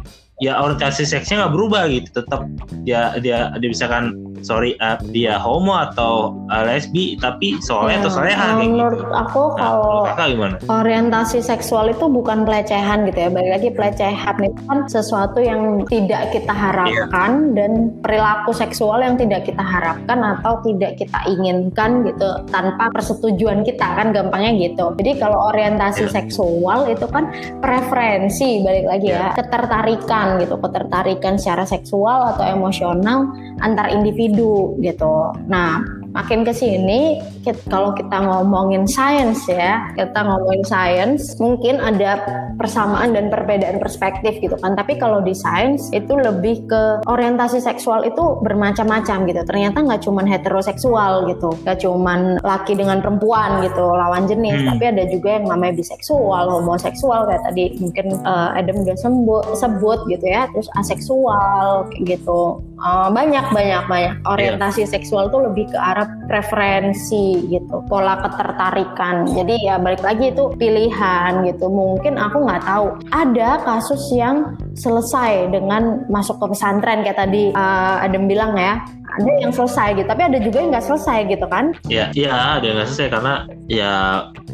[0.41, 2.49] ya orientasi seksnya nggak berubah gitu tetap
[2.81, 8.09] dia dia dia misalkan sorry uh, dia homo atau uh, lesbi tapi soalnya ya, atau
[8.09, 9.13] soalnya menurut gitu.
[9.13, 10.55] aku nah, kalau gimana?
[10.65, 16.33] orientasi seksual itu bukan pelecehan gitu ya balik lagi pelecehan itu kan sesuatu yang tidak
[16.33, 17.55] kita harapkan yeah.
[17.55, 17.71] dan
[18.01, 24.09] perilaku seksual yang tidak kita harapkan atau tidak kita inginkan gitu tanpa persetujuan kita kan
[24.09, 26.13] gampangnya gitu jadi kalau orientasi yeah.
[26.17, 27.29] seksual itu kan
[27.61, 29.37] preferensi balik lagi yeah.
[29.37, 35.35] ya ketertarikan gitu ketertarikan secara seksual atau emosional antar individu gitu.
[35.49, 37.23] Nah makin ke sini
[37.71, 42.21] kalau kita ngomongin sains ya, kita ngomongin sains, mungkin ada
[42.59, 44.77] persamaan dan perbedaan perspektif gitu kan.
[44.77, 49.41] Tapi kalau di sains itu lebih ke orientasi seksual itu bermacam-macam gitu.
[49.47, 54.61] Ternyata nggak cuma heteroseksual gitu, nggak cuma laki dengan perempuan gitu, lawan jenis.
[54.61, 54.77] Hmm.
[54.77, 59.99] Tapi ada juga yang namanya biseksual, homoseksual kayak tadi mungkin uh, Adam udah sebut, sebut
[60.13, 60.45] gitu ya.
[60.53, 62.61] Terus aseksual kayak gitu.
[62.81, 64.89] Uh, banyak banyak banyak orientasi yeah.
[64.89, 69.27] seksual tuh lebih ke arah preferensi gitu pola ketertarikan.
[69.29, 71.67] Jadi ya balik lagi itu pilihan gitu.
[71.67, 72.87] Mungkin aku nggak tahu.
[73.11, 78.79] Ada kasus yang selesai dengan masuk ke pesantren kayak tadi uh, Adam bilang ya.
[79.11, 81.75] Ada yang selesai gitu tapi ada juga yang nggak selesai gitu kan?
[81.91, 83.33] Ya iya ada yang nggak selesai karena
[83.67, 83.91] ya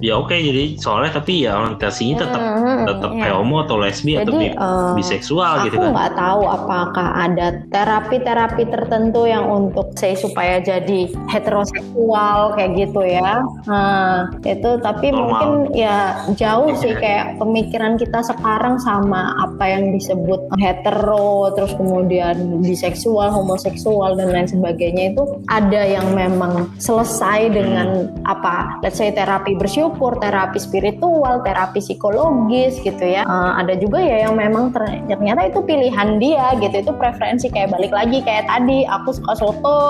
[0.02, 3.22] ya oke okay, jadi soalnya tapi ya orientasinya tetap hmm, tetap ya.
[3.22, 5.90] kayak homo atau lesbi jadi, atau bi uh, biseksual gitu kan.
[5.90, 11.00] aku nggak tahu apakah ada terapi-terapi tertentu yang untuk saya supaya jadi
[11.30, 13.42] heteroseksual kayak gitu ya.
[13.70, 15.22] Nah itu tapi Normal.
[15.22, 22.64] mungkin ya jauh sih kayak pemikiran kita sekarang sama apa yang disebut hetero terus kemudian
[22.64, 29.60] biseksual homoseksual dan lain sebagainya itu ada yang memang selesai dengan apa let's say terapi
[29.60, 33.28] bersyukur terapi spiritual terapi psikologis gitu ya.
[33.28, 37.92] Uh, ada juga ya yang memang ternyata itu pilihan dia gitu itu preferensi kayak balik
[37.92, 39.82] lagi kayak tadi aku suka soto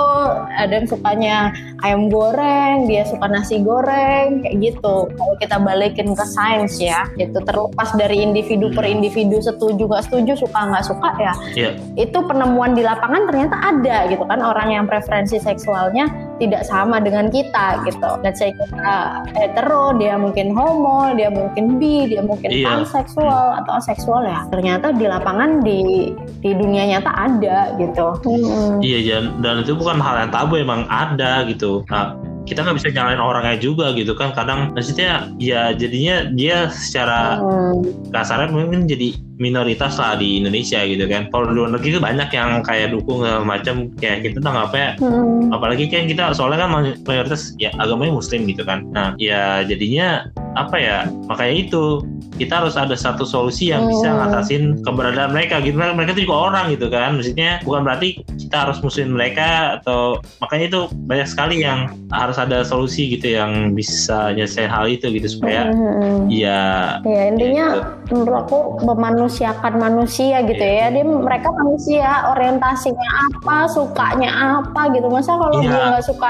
[0.58, 1.54] ada yang sukanya
[1.86, 5.06] ayam goreng dia suka nasi goreng kayak gitu.
[5.14, 10.34] Kalau kita balikin ke sains ya itu terlepas dari individu per individu setuju nggak setuju
[10.48, 11.74] suka nggak suka ya yeah.
[12.00, 17.28] itu penemuan di lapangan ternyata ada gitu kan orang yang preferensi seksualnya tidak sama dengan
[17.34, 18.10] kita gitu.
[18.22, 22.78] Let's say kita hetero, dia mungkin homo, dia mungkin bi, dia mungkin iya.
[22.78, 24.46] panseksual atau aseksual ya.
[24.54, 28.08] Ternyata di lapangan di di dunia nyata ada gitu.
[28.24, 28.80] Hmm.
[28.80, 31.82] Iya dan, dan itu bukan hal yang tabu emang ada gitu.
[31.90, 32.14] Nah,
[32.48, 38.10] kita nggak bisa nyalain orangnya juga gitu kan kadang maksudnya ya jadinya dia secara hmm.
[38.16, 41.30] kasarnya mungkin jadi minoritas lah di Indonesia gitu kan.
[41.30, 45.54] Kalau di luar negeri itu banyak yang kayak dukung macam kayak kita tanggapnya hmm.
[45.54, 46.70] apalagi kan kita soalnya kan
[47.06, 48.88] mayoritas ya agamanya muslim gitu kan.
[48.96, 50.26] Nah, ya jadinya
[50.58, 50.98] apa ya?
[51.30, 52.02] Makanya itu
[52.38, 54.18] kita harus ada satu solusi yang bisa hmm.
[54.22, 55.98] ngatasin keberadaan mereka gitu kan.
[55.98, 57.18] Mereka itu juga orang gitu kan.
[57.18, 62.62] Maksudnya bukan berarti kita harus musuhin mereka atau makanya itu banyak sekali yang harus ada
[62.64, 66.32] solusi gitu yang bisa nyelesain hal itu gitu supaya hmm.
[66.32, 68.14] ya ya intinya ya, gitu.
[68.16, 70.88] menurut aku memanusiakan manusia gitu yeah.
[70.88, 71.02] ya.
[71.02, 74.30] Dia mereka manusia, orientasinya apa, sukanya
[74.62, 75.10] apa gitu.
[75.10, 75.74] Masa kalau yeah.
[75.74, 76.30] dia nggak suka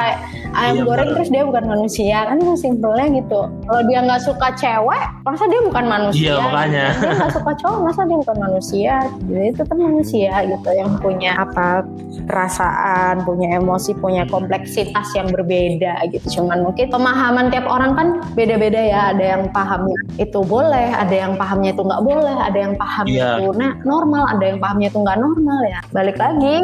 [0.55, 3.41] ayam yeah, goreng terus dia bukan manusia kan itu simpelnya gitu.
[3.67, 5.96] Kalau dia nggak suka cewek, masa dia bukan manusia?
[6.13, 6.85] Iya yeah, makanya.
[6.93, 7.07] Gitu.
[7.07, 8.93] Dia suka cowok, masa dia bukan manusia?
[9.27, 11.67] Jadi itu kan manusia gitu yang punya apa
[12.27, 16.41] perasaan, punya emosi, punya kompleksitas yang berbeda gitu.
[16.41, 19.01] Cuman mungkin pemahaman tiap orang kan beda-beda ya.
[19.15, 23.37] Ada yang pahamnya itu boleh, ada yang pahamnya itu nggak boleh, ada yang paham yeah.
[23.39, 25.79] itu nah, normal, ada yang pahamnya itu nggak normal ya.
[25.91, 26.55] Balik lagi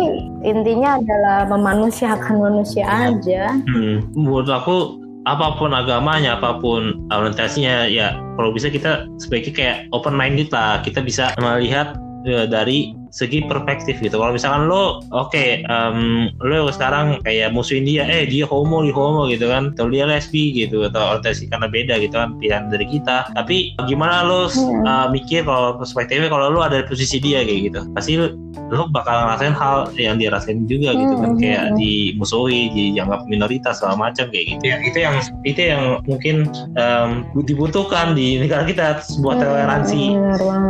[0.43, 3.57] intinya adalah memanusiakan manusia aja.
[3.67, 9.77] Hmm, menurut aku apa pun agamanya, apa pun orientasinya, ya kalau bisa kita sebaiknya kayak
[9.93, 10.81] open minded lah.
[10.81, 14.17] Kita bisa melihat ya, dari segi perspektif gitu.
[14.17, 18.95] Kalau misalkan lo oke okay, um, lo sekarang kayak musuhin dia, eh dia homo, dia
[18.97, 22.89] homo gitu kan, atau dia lesbi gitu atau orientasi karena beda gitu kan pilihan dari
[22.89, 23.29] kita.
[23.37, 27.81] Tapi gimana lo uh, mikir kalau perspektifnya kalau lo ada di posisi dia kayak gitu,
[27.93, 33.77] pasti lo bakal ngerasain hal yang dia rasain juga gitu kan kayak dimusuhi, dianggap minoritas
[33.77, 34.63] segala macam kayak gitu.
[34.65, 40.17] Ya, itu yang itu yang mungkin um, dibutuhkan di negara kita sebuah toleransi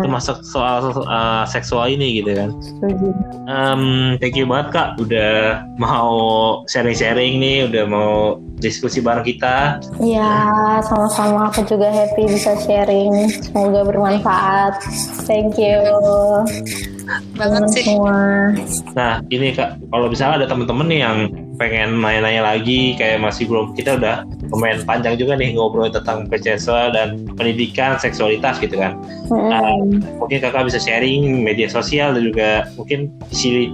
[0.04, 2.50] termasuk soal uh, seksual ini gitu kan.
[3.50, 6.12] Um, thank you banget kak udah mau
[6.70, 9.82] sharing-sharing nih, udah mau diskusi bareng kita.
[10.00, 13.30] Iya, sama-sama aku juga happy bisa sharing.
[13.30, 14.80] Semoga bermanfaat.
[15.26, 15.82] Thank you.
[17.36, 17.84] Banget sih.
[17.86, 18.52] Semua.
[18.96, 21.18] Nah, ini Kak, kalau misalnya ada teman-teman nih yang
[21.58, 26.94] pengen nanya-nanya lagi kayak masih belum kita udah lumayan panjang juga nih ngobrol tentang pelecehan
[26.94, 28.98] dan pendidikan seksualitas gitu kan.
[29.30, 29.50] Hmm.
[29.54, 29.82] Uh,
[30.18, 33.70] mungkin kakak bisa sharing media sosial dan juga mungkin visi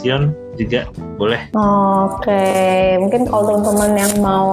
[0.00, 1.40] Sion juga boleh.
[1.56, 2.44] Oke,
[3.00, 4.48] mungkin kalau teman-teman yang mau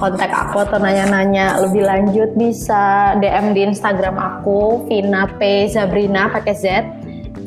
[0.00, 6.54] kontak aku atau nanya-nanya lebih lanjut bisa DM di Instagram aku Vina P Zabrina pakai
[6.56, 6.64] Z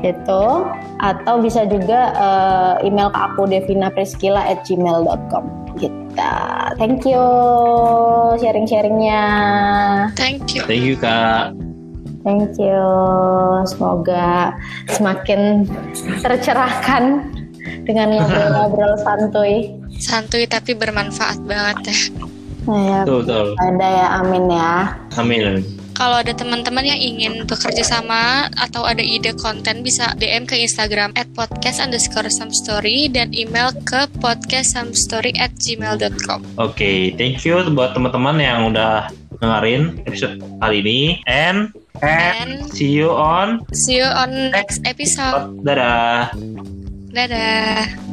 [0.05, 0.45] gitu.
[0.99, 5.97] Atau bisa juga uh, email ke aku devinapriskila at gmail.com gitu.
[6.77, 7.25] Thank you
[8.37, 9.25] sharing-sharingnya.
[10.13, 10.61] Thank you.
[10.69, 11.57] Thank you kak.
[12.23, 12.83] thank you.
[13.65, 14.55] Semoga
[14.91, 15.65] semakin
[16.21, 17.33] tercerahkan
[17.89, 21.97] dengan ngobrol-ngobrol santuy Santuy tapi bermanfaat banget ya.
[22.69, 23.47] Nah, ya, Betul betul.
[23.57, 24.73] ada ya amin ya
[25.17, 25.65] Amin.
[25.99, 31.11] Kalau ada teman-teman yang ingin bekerja sama atau ada ide konten bisa DM ke Instagram
[31.19, 36.39] at podcast underscore some story dan email ke podcastsomstory at gmail.com.
[36.55, 39.11] Oke, thank you buat teman-teman yang udah
[39.43, 45.51] dengerin episode kali ini and and And see you on see you on next episode.
[45.67, 46.31] dadah.
[47.09, 48.08] Dadah.